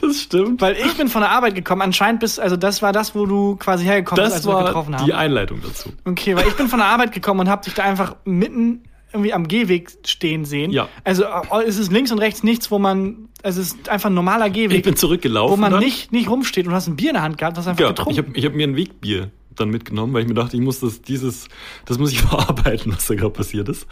[0.01, 0.59] Das stimmt.
[0.61, 1.83] weil ich bin von der Arbeit gekommen.
[1.83, 4.59] Anscheinend bist, also das war das, wo du quasi hergekommen bist, Das als wir uns
[4.63, 5.05] war getroffen haben.
[5.05, 5.91] die Einleitung dazu.
[6.05, 9.33] Okay, weil ich bin von der Arbeit gekommen und hab dich da einfach mitten irgendwie
[9.33, 10.71] am Gehweg stehen sehen.
[10.71, 10.87] Ja.
[11.03, 14.13] Also äh, es ist links und rechts nichts, wo man, also es ist einfach ein
[14.13, 15.51] normaler Ich Gehweg, bin zurückgelaufen.
[15.57, 15.83] wo man dann.
[15.83, 18.11] nicht, nicht rumsteht und hast ein Bier in der Hand gehabt, hast einfach Ja, getrunken.
[18.11, 20.79] ich habe ich hab mir ein Wegbier dann mitgenommen, weil ich mir dachte, ich muss
[20.79, 21.47] das, dieses,
[21.85, 23.87] das muss ich verarbeiten, was da gerade passiert ist.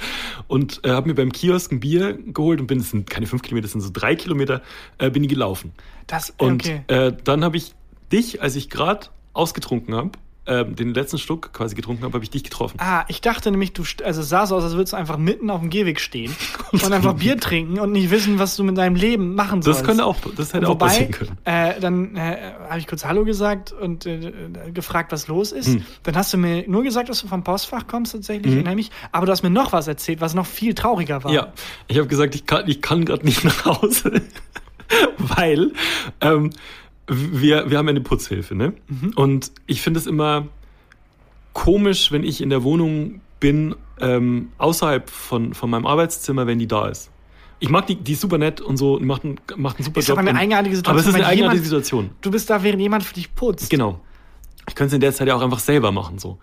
[0.48, 3.42] Und äh, habe mir beim Kiosk ein Bier geholt und bin, es sind keine fünf
[3.42, 4.62] Kilometer, es sind so drei Kilometer,
[4.98, 5.74] äh, bin ich gelaufen.
[6.08, 6.82] das, Und okay.
[6.88, 7.74] äh, dann habe ich
[8.14, 10.12] dich, als ich gerade ausgetrunken habe,
[10.48, 12.78] äh, den letzten Schluck quasi getrunken habe, habe ich dich getroffen.
[12.80, 15.50] Ah, ich dachte nämlich, du, also es sah so aus, als würdest du einfach mitten
[15.50, 16.36] auf dem Gehweg stehen
[16.72, 19.82] und einfach Bier trinken und nicht wissen, was du mit deinem Leben machen sollst.
[19.82, 21.38] Das könnte auch, das hätte auch Wobei, passieren können.
[21.46, 24.32] äh, dann äh, habe ich kurz Hallo gesagt und äh,
[24.74, 25.68] gefragt, was los ist.
[25.68, 25.86] Hm.
[26.04, 28.92] Dann hast du mir nur gesagt, dass du vom Postfach kommst, tatsächlich, erinnere mich.
[29.12, 31.32] Aber du hast mir noch was erzählt, was noch viel trauriger war.
[31.32, 31.54] Ja,
[31.88, 34.22] ich habe gesagt, ich kann, ich kann gerade nicht nach Hause,
[35.18, 35.74] weil
[36.22, 36.52] ähm,
[37.08, 38.74] wir, wir haben ja eine Putzhilfe, ne?
[39.16, 40.48] Und ich finde es immer
[41.54, 46.68] komisch, wenn ich in der Wohnung bin, ähm, außerhalb von, von meinem Arbeitszimmer, wenn die
[46.68, 47.10] da ist.
[47.60, 50.00] Ich mag die, die ist super nett und so, und macht einen, macht einen super
[50.00, 50.18] Ist Job.
[50.20, 52.10] aber eine eigenartige Situation, Aber es ist eine eigenartige jemand- Situation.
[52.22, 53.70] Du bist da, während jemand für dich putzt.
[53.70, 54.00] Genau.
[54.70, 56.38] Ich könnte es in der Zeit ja auch einfach selber machen so.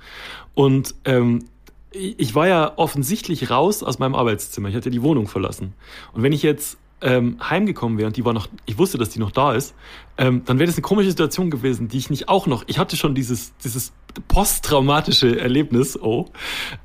[0.55, 1.45] Und ähm,
[1.93, 4.69] ich war ja offensichtlich raus aus meinem Arbeitszimmer.
[4.69, 5.75] Ich hatte die Wohnung verlassen.
[6.13, 9.21] Und wenn ich jetzt ähm, heimgekommen wäre und die war noch, ich wusste, dass die
[9.21, 9.75] noch da ist,
[10.19, 12.65] ähm, dann wäre das eine komische Situation gewesen, die ich nicht auch noch.
[12.67, 13.93] Ich hatte schon dieses dieses
[14.29, 16.27] posttraumatische Erlebnis, oh,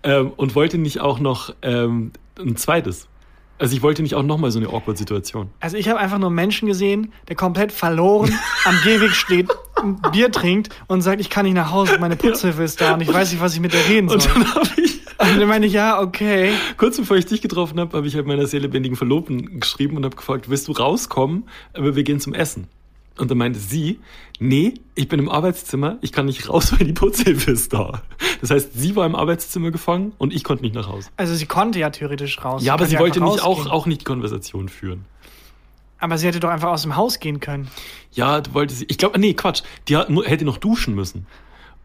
[0.04, 3.08] ähm, und wollte nicht auch noch ähm, ein zweites.
[3.60, 5.50] Also ich wollte nicht auch noch mal so eine awkward Situation.
[5.60, 10.02] Also ich habe einfach nur einen Menschen gesehen, der komplett verloren am Gehweg steht, ein
[10.14, 13.14] Bier trinkt und sagt, ich kann nicht nach Hause, meine Putzhilfe ist da und ich
[13.14, 14.18] weiß nicht, was ich mit der reden soll.
[14.18, 16.54] Und dann habe ich Und dann meine ich, ja, okay.
[16.78, 20.06] Kurz bevor ich dich getroffen habe, habe ich halt meiner sehr lebendigen Verlobten geschrieben und
[20.06, 21.44] habe gefragt, willst du rauskommen?
[21.74, 22.68] Aber wir gehen zum Essen.
[23.18, 24.00] Und dann meinte sie,
[24.40, 28.02] nee, ich bin im Arbeitszimmer, ich kann nicht raus, weil die Putzhilfe ist da.
[28.40, 31.10] Das heißt, sie war im Arbeitszimmer gefangen und ich konnte nicht nach Hause.
[31.18, 32.64] Also sie konnte ja theoretisch raus.
[32.64, 33.72] Ja, aber sie wollte nicht auch, rausgehen.
[33.72, 35.04] auch nicht die Konversation führen.
[36.00, 37.68] Aber sie hätte doch einfach aus dem Haus gehen können.
[38.14, 38.86] Ja, du wolltest sie.
[38.88, 39.64] Ich glaube, nee, Quatsch.
[39.90, 41.28] Die hat, hätte noch duschen müssen.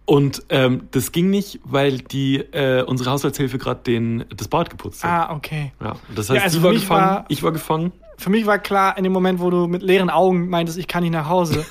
[0.07, 5.02] Und ähm, das ging nicht, weil die äh, unsere Haushaltshilfe gerade den das Bad geputzt
[5.02, 5.30] hat.
[5.30, 5.72] Ah, okay.
[5.80, 7.92] Ja, das heißt, Ja, also sie war gefangen, war- ich war gefangen.
[8.16, 11.02] Für mich war klar, in dem Moment, wo du mit leeren Augen meintest, ich kann
[11.02, 11.64] nicht nach Hause,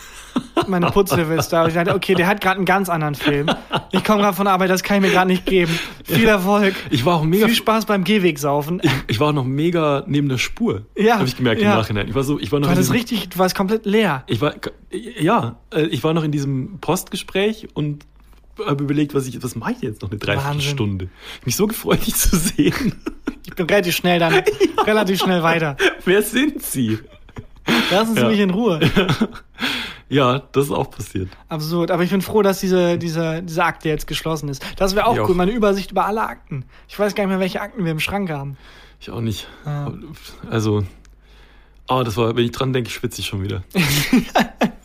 [0.67, 1.67] meine Putzhilfe ist da.
[1.67, 3.49] Ich dachte, okay, der hat gerade einen ganz anderen Film.
[3.91, 5.71] Ich komme gerade von der Arbeit, das kann ich mir gerade nicht geben.
[6.03, 6.73] Viel Erfolg.
[6.89, 8.81] Ich war auch mega Viel Spaß beim Gehwegsaufen.
[8.83, 10.81] ich, ich war auch noch mega neben der Spur.
[10.97, 11.71] Ja, Habe ich gemerkt ja.
[11.73, 12.07] im Nachhinein.
[12.09, 14.23] Ich war so, ich war noch Du diesem, richtig, du warst komplett leer.
[14.27, 14.53] ich war
[14.91, 18.05] ja, äh, ich war noch in diesem Postgespräch und
[18.65, 20.19] habe überlegt, was ich was mache ich jetzt noch eine.
[20.19, 21.09] Dreiviertelstunde.
[21.45, 22.95] Mich so gefreut, dich zu sehen.
[23.45, 24.33] Ich bin relativ schnell dann,
[24.85, 25.77] relativ schnell weiter.
[26.05, 26.99] Wer sind Sie?
[27.91, 28.27] Lassen Sie Ja.
[28.29, 28.79] mich in Ruhe.
[30.09, 31.29] Ja, das ist auch passiert.
[31.49, 31.89] Absurd.
[31.89, 34.63] Aber ich bin froh, dass diese, diese, diese Akte jetzt geschlossen ist.
[34.75, 36.65] Das wäre auch Ich cool, meine Übersicht über alle Akten.
[36.87, 38.55] Ich weiß gar nicht mehr, welche Akten wir im Schrank haben.
[38.99, 39.47] Ich auch nicht.
[39.65, 39.91] Ah.
[40.51, 40.83] Also,
[41.87, 43.63] ah, das war, wenn ich dran denke, schwitze ich schon wieder.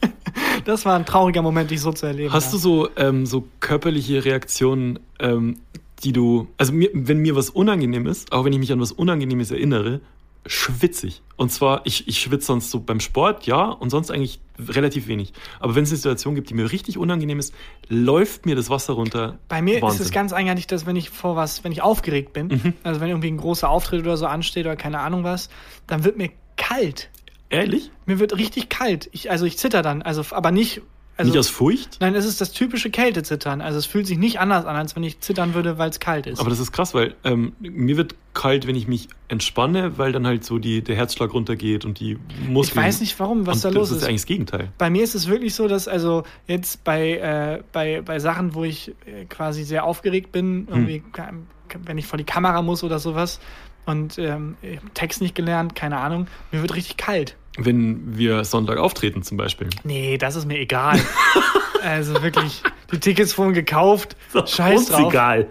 [0.68, 2.30] Das war ein trauriger Moment, dich so zu erleben.
[2.30, 2.52] Hast ja.
[2.52, 5.56] du so, ähm, so körperliche Reaktionen, ähm,
[6.02, 8.92] die du, also mir, wenn mir was unangenehm ist, auch wenn ich mich an was
[8.92, 10.02] Unangenehmes erinnere,
[10.44, 11.22] schwitzig.
[11.36, 15.32] Und zwar, ich, ich schwitze sonst so beim Sport, ja, und sonst eigentlich relativ wenig.
[15.58, 17.54] Aber wenn es eine Situation gibt, die mir richtig unangenehm ist,
[17.88, 19.38] läuft mir das Wasser runter.
[19.48, 20.00] Bei mir Wahnsinn.
[20.00, 22.74] ist es ganz eigenartig, dass wenn ich vor was, wenn ich aufgeregt bin, mhm.
[22.82, 25.48] also wenn irgendwie ein großer Auftritt oder so ansteht oder keine Ahnung was,
[25.86, 27.08] dann wird mir kalt.
[27.50, 27.90] Ehrlich?
[28.06, 29.08] Mir wird richtig kalt.
[29.12, 30.82] Ich, also ich zitter dann, also aber nicht
[31.18, 31.96] also, nicht aus Furcht?
[31.98, 33.60] Nein, es ist das typische Kältezittern.
[33.60, 36.28] Also es fühlt sich nicht anders an, als wenn ich zittern würde, weil es kalt
[36.28, 36.38] ist.
[36.38, 40.28] Aber das ist krass, weil ähm, mir wird kalt, wenn ich mich entspanne, weil dann
[40.28, 42.78] halt so die, der Herzschlag runtergeht und die Muskeln.
[42.80, 43.96] Ich weiß nicht warum, was da los ist.
[43.96, 44.68] Das ist eigentlich das Gegenteil.
[44.78, 48.62] Bei mir ist es wirklich so, dass also jetzt bei, äh, bei, bei Sachen, wo
[48.62, 50.68] ich äh, quasi sehr aufgeregt bin, hm.
[50.68, 51.46] irgendwie, hm.
[51.84, 53.40] wenn ich vor die Kamera muss oder sowas
[53.88, 54.56] und ähm,
[54.94, 59.68] Text nicht gelernt, keine Ahnung, mir wird richtig kalt wenn wir Sonntag auftreten zum Beispiel.
[59.84, 61.00] Nee, das ist mir egal.
[61.82, 62.62] also wirklich,
[62.92, 64.16] die Tickets wurden gekauft.
[64.32, 65.00] Scheiß drauf.
[65.00, 65.48] Ist egal.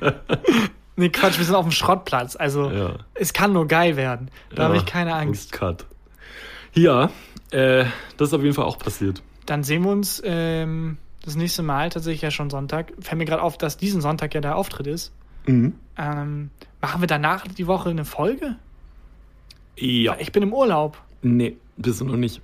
[0.96, 2.36] nee, Quatsch, wir sind auf dem Schrottplatz.
[2.36, 2.96] Also ja.
[3.14, 4.30] es kann nur geil werden.
[4.50, 5.52] Da ja, habe ich keine Angst.
[5.52, 5.86] Cut.
[6.74, 7.10] Ja,
[7.50, 7.84] äh,
[8.16, 9.22] das ist auf jeden Fall auch passiert.
[9.46, 12.92] Dann sehen wir uns ähm, das nächste Mal tatsächlich ja schon Sonntag.
[13.00, 15.12] Fällt mir gerade auf, dass diesen Sonntag ja der Auftritt ist.
[15.46, 15.74] Mhm.
[15.96, 16.50] Ähm,
[16.86, 18.54] machen wir danach die Woche eine Folge?
[19.76, 20.16] Ja.
[20.20, 20.96] Ich bin im Urlaub.
[21.20, 22.40] Nee, bist du noch nicht.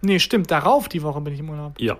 [0.00, 0.48] Nee, stimmt.
[0.52, 1.80] Darauf die Woche bin ich im Urlaub.
[1.80, 1.96] Ja.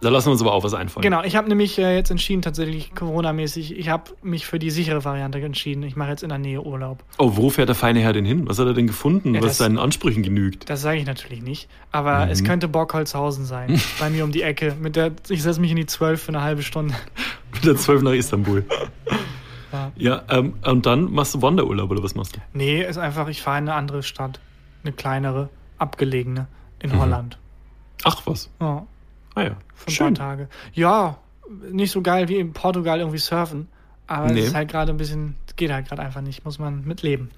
[0.00, 1.02] Da lassen wir uns aber auch was einfallen.
[1.02, 5.04] Genau, ich habe nämlich äh, jetzt entschieden, tatsächlich Corona-mäßig, ich habe mich für die sichere
[5.04, 5.84] Variante entschieden.
[5.84, 7.04] Ich mache jetzt in der Nähe Urlaub.
[7.18, 8.48] Oh, wo fährt der feine Herr denn hin?
[8.48, 10.68] Was hat er denn gefunden, ja, was das, seinen Ansprüchen genügt?
[10.68, 11.68] Das sage ich natürlich nicht.
[11.92, 12.32] Aber mhm.
[12.32, 14.74] es könnte Borkholzhausen sein, bei mir um die Ecke.
[14.80, 16.94] Mit der, ich setze mich in die 12 für eine halbe Stunde.
[17.54, 18.64] Mit der 12 nach Istanbul.
[19.72, 22.40] ja, ja ähm, und dann machst du Wanderurlaub oder was machst du?
[22.52, 24.40] Nee, ist einfach, ich fahre in eine andere Stadt
[24.84, 25.48] eine kleinere,
[25.78, 26.46] abgelegene
[26.78, 27.00] in mhm.
[27.00, 27.38] Holland.
[28.04, 28.50] Ach was.
[28.60, 28.86] Ja.
[29.34, 29.56] Ah ja.
[29.74, 30.14] Für ein Schön.
[30.14, 30.48] paar Tage.
[30.72, 31.18] Ja,
[31.70, 33.68] nicht so geil wie in Portugal irgendwie surfen.
[34.06, 34.40] Aber nee.
[34.40, 37.30] es ist halt gerade ein bisschen, geht halt gerade einfach nicht, muss man mitleben.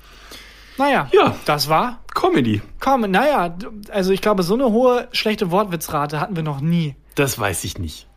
[0.77, 1.37] Naja, ja.
[1.45, 2.61] das war Comedy.
[2.81, 3.57] Komm, naja,
[3.93, 6.97] also ich glaube, so eine hohe schlechte Wortwitzrate hatten wir noch nie.
[7.15, 8.09] Das weiß ich nicht.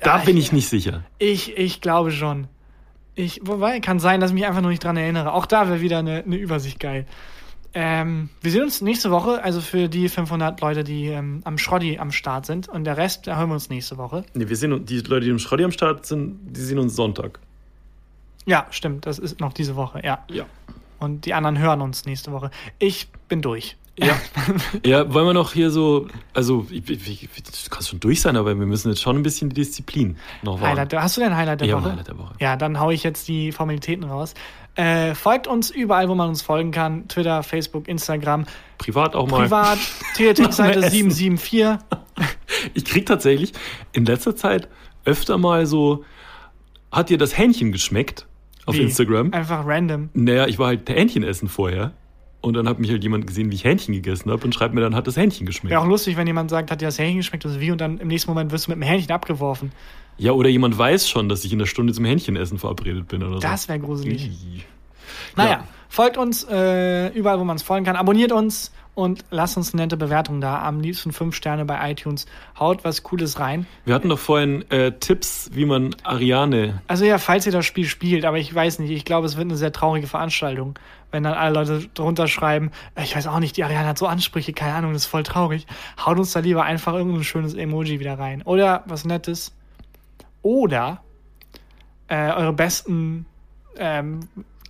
[0.00, 1.04] Da ja, bin ich, ich nicht sicher.
[1.18, 2.48] Ich, ich glaube schon.
[3.18, 5.32] Ich, wobei, kann sein, dass ich mich einfach nur nicht dran erinnere.
[5.32, 7.04] Auch da wäre wieder eine, eine Übersicht geil.
[7.74, 11.98] Ähm, wir sehen uns nächste Woche, also für die 500 Leute, die ähm, am Schroddi
[11.98, 12.68] am Start sind.
[12.68, 14.24] Und der Rest, da hören wir uns nächste Woche.
[14.34, 17.40] Nee, wir sehen die Leute, die am Schroddi am Start sind, die sehen uns Sonntag.
[18.46, 19.04] Ja, stimmt.
[19.04, 20.24] Das ist noch diese Woche, ja.
[20.30, 20.46] Ja.
[21.00, 22.52] Und die anderen hören uns nächste Woche.
[22.78, 23.76] Ich bin durch.
[23.98, 24.16] Ja.
[24.84, 28.36] ja, wollen wir noch hier so, also ich, ich, ich, du kannst schon durch sein,
[28.36, 30.70] aber wir müssen jetzt schon ein bisschen die Disziplin noch wahren.
[30.70, 31.90] Highlight, hast du denn Highlight der ja, Woche?
[31.90, 32.34] Highlight der Woche?
[32.38, 34.34] Ja, dann haue ich jetzt die Formalitäten raus.
[34.76, 37.08] Äh, folgt uns überall, wo man uns folgen kann.
[37.08, 38.46] Twitter, Facebook, Instagram.
[38.78, 39.42] Privat auch mal.
[39.42, 39.78] Privat,
[40.14, 41.78] TLT-Seite 774.
[42.74, 43.52] ich krieg tatsächlich
[43.92, 44.68] in letzter Zeit
[45.04, 46.04] öfter mal so,
[46.92, 48.26] hat dir das Hähnchen geschmeckt?
[48.66, 48.82] Auf Wie?
[48.82, 49.32] Instagram.
[49.32, 50.10] Einfach random.
[50.12, 51.92] Naja, ich war halt Hähnchen essen vorher.
[52.40, 54.80] Und dann hat mich halt jemand gesehen, wie ich Hähnchen gegessen habe und schreibt mir
[54.80, 55.70] dann, hat das Hähnchen geschmeckt.
[55.70, 57.98] Wäre auch lustig, wenn jemand sagt, hat dir das Hähnchen geschmeckt, das wie und dann
[57.98, 59.72] im nächsten Moment wirst du mit dem Hähnchen abgeworfen.
[60.18, 63.34] Ja, oder jemand weiß schon, dass ich in der Stunde zum Hähnchenessen verabredet bin oder
[63.34, 63.40] so.
[63.40, 64.30] Das wäre gruselig.
[65.36, 65.64] naja, ja.
[65.88, 67.96] folgt uns äh, überall, wo man es folgen kann.
[67.96, 70.60] Abonniert uns und lasst uns eine nette Bewertung da.
[70.62, 72.26] Am liebsten fünf Sterne bei iTunes.
[72.58, 73.64] Haut was Cooles rein.
[73.84, 76.82] Wir hatten doch vorhin äh, Tipps, wie man Ariane.
[76.88, 79.46] Also ja, falls ihr das Spiel spielt, aber ich weiß nicht, ich glaube, es wird
[79.46, 80.76] eine sehr traurige Veranstaltung,
[81.10, 84.06] wenn dann alle Leute drunter schreiben, äh, ich weiß auch nicht, die Ariane hat so
[84.06, 85.66] Ansprüche, keine Ahnung, das ist voll traurig.
[86.04, 88.42] Haut uns da lieber einfach irgendein schönes Emoji wieder rein.
[88.42, 89.54] Oder was Nettes
[90.42, 91.02] oder
[92.08, 93.26] äh, eure besten
[93.78, 94.20] ähm,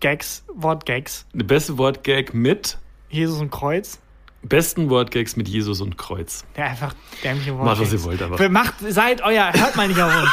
[0.00, 1.26] Gags, Wortgags.
[1.32, 2.78] Der beste Wortgag mit
[3.10, 4.00] Jesus und Kreuz.
[4.42, 6.44] Besten Wortgags mit Jesus und Kreuz.
[6.56, 7.78] Ja, einfach dämliche Wortgags.
[7.78, 8.48] Macht, was ihr wollt, aber.
[8.48, 10.30] Macht, seid euer, hört mal nicht auf uns.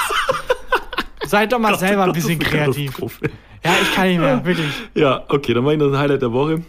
[1.29, 3.01] seid doch mal Gott, selber ein bisschen kreativ.
[3.65, 4.67] Ja, ich kann nicht mehr, wirklich.
[4.93, 6.61] Ja, okay, dann mache ich noch ein Highlight der Woche.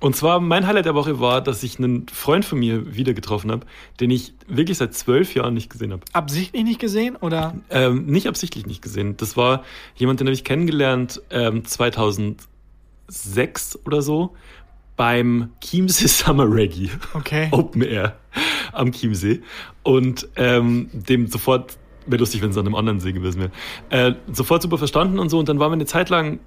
[0.00, 3.50] Und zwar, mein Highlight der Woche war, dass ich einen Freund von mir wieder getroffen
[3.50, 3.66] habe,
[3.98, 6.02] den ich wirklich seit zwölf Jahren nicht gesehen habe.
[6.12, 7.54] Absichtlich nicht gesehen oder?
[7.70, 9.16] Ähm, nicht absichtlich nicht gesehen.
[9.16, 9.64] Das war
[9.96, 14.36] jemand, den habe ich kennengelernt ähm, 2006 oder so
[14.96, 16.90] beim Chiemsee Summer Reggae.
[17.14, 17.48] Okay.
[17.50, 18.16] Open Air
[18.72, 19.40] am Chiemsee.
[19.82, 21.76] Und ähm, dem sofort,
[22.08, 23.50] wäre lustig, wenn es an einem anderen See gewesen wäre,
[23.90, 25.38] äh, sofort super verstanden und so.
[25.38, 26.40] Und dann waren wir eine Zeit lang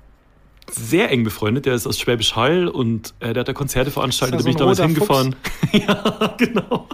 [0.70, 1.66] sehr eng befreundet.
[1.66, 4.40] Der ist aus Schwäbisch Hall und äh, der hat da Konzerte veranstaltet.
[4.40, 5.36] Da bin ich damals hingefahren.
[5.72, 6.88] ja, genau.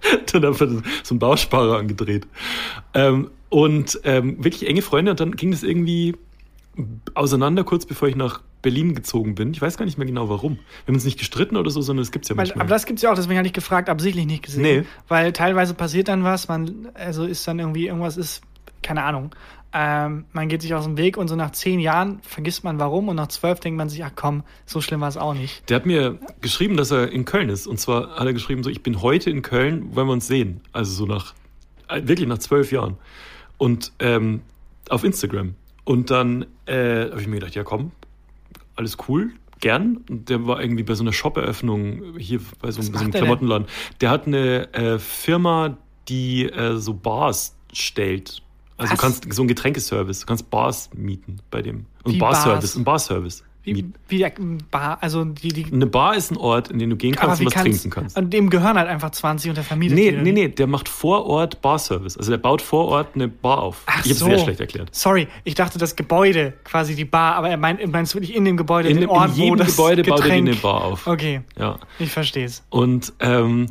[0.32, 0.68] dann einfach
[1.02, 2.26] so einen Bausparer angedreht.
[2.92, 5.12] Ähm, und ähm, wirklich enge Freunde.
[5.12, 6.16] Und dann ging das irgendwie
[7.14, 9.52] auseinander, kurz bevor ich nach Berlin gezogen bin.
[9.52, 10.54] Ich weiß gar nicht mehr genau warum.
[10.56, 12.62] Wir haben uns nicht gestritten oder so, sondern es gibt es ja manchmal.
[12.62, 14.62] Aber das gibt es ja auch, deswegen hatte ich gefragt, absichtlich nicht gesehen.
[14.62, 14.84] Nee.
[15.06, 18.42] Weil teilweise passiert dann was, man, also ist dann irgendwie, irgendwas ist
[18.82, 19.34] keine Ahnung.
[19.76, 23.08] Ähm, man geht sich aus dem Weg und so nach zehn Jahren vergisst man warum
[23.08, 25.68] und nach zwölf denkt man sich, ach komm, so schlimm war es auch nicht.
[25.68, 27.66] Der hat mir geschrieben, dass er in Köln ist.
[27.66, 30.60] Und zwar hat er geschrieben, so, ich bin heute in Köln, wollen wir uns sehen.
[30.72, 31.34] Also so nach,
[31.88, 32.96] äh, wirklich nach zwölf Jahren.
[33.58, 34.42] Und ähm,
[34.88, 35.54] auf Instagram.
[35.84, 37.90] Und dann äh, habe ich mir gedacht, ja komm,
[38.76, 39.98] alles cool, gern.
[40.08, 43.66] Und der war irgendwie bei so einer Shop-Eröffnung hier bei so, bei so einem Klamottenladen.
[44.00, 45.76] Der hat eine äh, Firma,
[46.08, 48.42] die äh, so Bars stellt.
[48.76, 48.98] Also Was?
[48.98, 51.86] du kannst so ein Getränkeservice, du kannst Bars mieten bei dem.
[52.02, 52.76] Und Barservice, Bars?
[52.76, 53.44] ein Barservice.
[53.64, 54.32] Wie, wie der
[54.70, 57.46] Bar, also die, die Eine Bar ist ein Ort, in den du gehen kannst und
[57.46, 58.16] was kannst- trinken kannst.
[58.18, 61.24] Und dem gehören halt einfach 20 und der vermietet Nee, nee, nee, der macht vor
[61.26, 62.18] Ort Barservice.
[62.18, 63.82] Also der baut vor Ort eine Bar auf.
[63.86, 64.24] Ach ich habe so.
[64.26, 64.94] sehr schlecht erklärt.
[64.94, 68.44] Sorry, ich dachte das Gebäude, quasi die Bar, aber er meint, er meint wirklich in
[68.44, 70.84] dem Gebäude, In, den dem- Ort, in wo jedem das Gebäude baut er eine Bar
[70.84, 71.06] auf.
[71.06, 71.78] Okay, Ja.
[71.98, 72.62] ich versteh's.
[72.68, 73.68] Und ähm,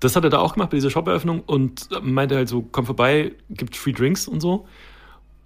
[0.00, 3.32] das hat er da auch gemacht bei dieser Shop-Eröffnung und meinte halt so, komm vorbei,
[3.50, 4.66] gibt Free Drinks und so.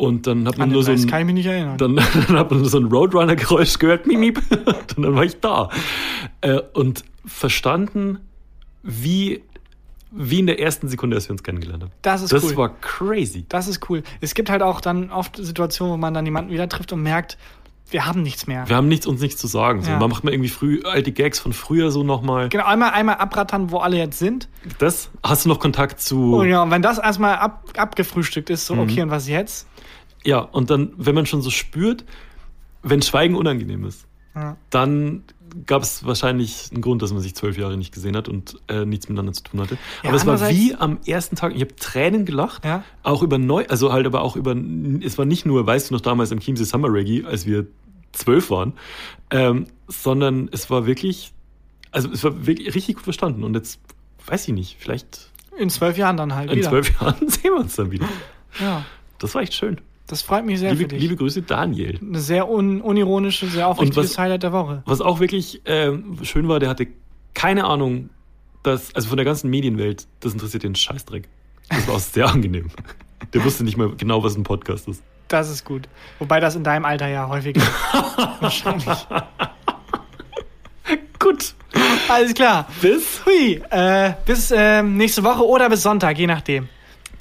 [0.00, 1.76] Und dann hat man An nur so ein, kann ich mich nicht erinnern.
[1.78, 1.96] dann,
[2.28, 4.38] dann hat man so ein Roadrunner-Geräusch gehört, miep, miep.
[4.96, 5.68] und dann war ich da.
[6.40, 8.18] Äh, und verstanden,
[8.82, 9.42] wie,
[10.10, 11.92] wie in der ersten Sekunde, als wir uns kennengelernt haben.
[12.02, 12.56] das ist Das cool.
[12.56, 13.44] war crazy.
[13.48, 14.02] das ist cool.
[14.20, 17.36] Es gibt halt auch dann oft Situationen, wo man dann jemanden wieder trifft und merkt,
[17.90, 18.68] wir haben nichts mehr.
[18.68, 19.82] Wir haben nichts uns nichts zu sagen.
[19.82, 19.90] So.
[19.90, 19.98] Ja.
[19.98, 22.48] Man macht mal irgendwie früh alte Gags von früher so nochmal.
[22.48, 24.48] Genau, einmal, einmal abrattern, wo alle jetzt sind.
[24.78, 25.10] Das?
[25.24, 26.36] Hast du noch Kontakt zu.
[26.36, 28.80] Und ja, und wenn das erstmal ab, abgefrühstückt ist, so, Mhm.
[28.82, 29.66] okay, und was jetzt?
[30.24, 32.04] Ja, und dann, wenn man schon so spürt,
[32.82, 34.56] wenn Schweigen unangenehm ist, Ja.
[34.70, 35.24] dann
[35.66, 38.84] gab es wahrscheinlich einen Grund, dass man sich zwölf Jahre nicht gesehen hat und äh,
[38.84, 39.78] nichts miteinander zu tun hatte.
[40.02, 42.84] Ja, aber es war wie am ersten Tag, ich habe Tränen gelacht, Ja.
[43.02, 44.54] auch über neu, also halt aber auch über,
[45.02, 47.66] es war nicht nur, weißt du noch damals im Chiemsee Summer Reggae, als wir
[48.12, 48.74] zwölf waren,
[49.30, 51.32] ähm, sondern es war wirklich,
[51.90, 53.80] also es war wirklich richtig gut verstanden und jetzt
[54.26, 56.68] weiß ich nicht, vielleicht In zwölf Jahren dann halt in wieder.
[56.68, 58.06] zwölf Jahren sehen wir uns dann wieder.
[58.60, 58.84] Ja,
[59.18, 59.80] Das war echt schön.
[60.10, 61.00] Das freut mich sehr für Liebe, dich.
[61.00, 61.98] liebe Grüße, Daniel.
[62.02, 64.82] Eine sehr un unironische, sehr aufrichtiges was- Highlight der Woche.
[64.86, 66.86] Was auch wirklich ähm, schön war, der hatte
[67.34, 68.10] keine Ahnung,
[68.62, 71.28] dass, also von der ganzen Medienwelt, das interessiert den Scheißdreck.
[71.68, 72.68] Das war auch sehr angenehm.
[73.32, 75.02] Der wusste nicht mal genau, was ein Podcast ist.
[75.28, 75.88] Das ist gut.
[76.18, 77.62] Wobei das in deinem Alter ja häufiger
[78.40, 79.06] wahrscheinlich.
[81.18, 81.54] Gut.
[82.08, 82.66] Alles klar.
[82.82, 83.22] Bis.
[83.24, 86.68] Hui, äh, bis ähm, nächste Woche oder bis Sonntag, je nachdem.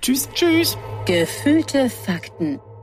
[0.01, 0.27] Tschüss.
[0.33, 0.77] Tschüss.
[1.05, 2.59] Gefühlte Fakten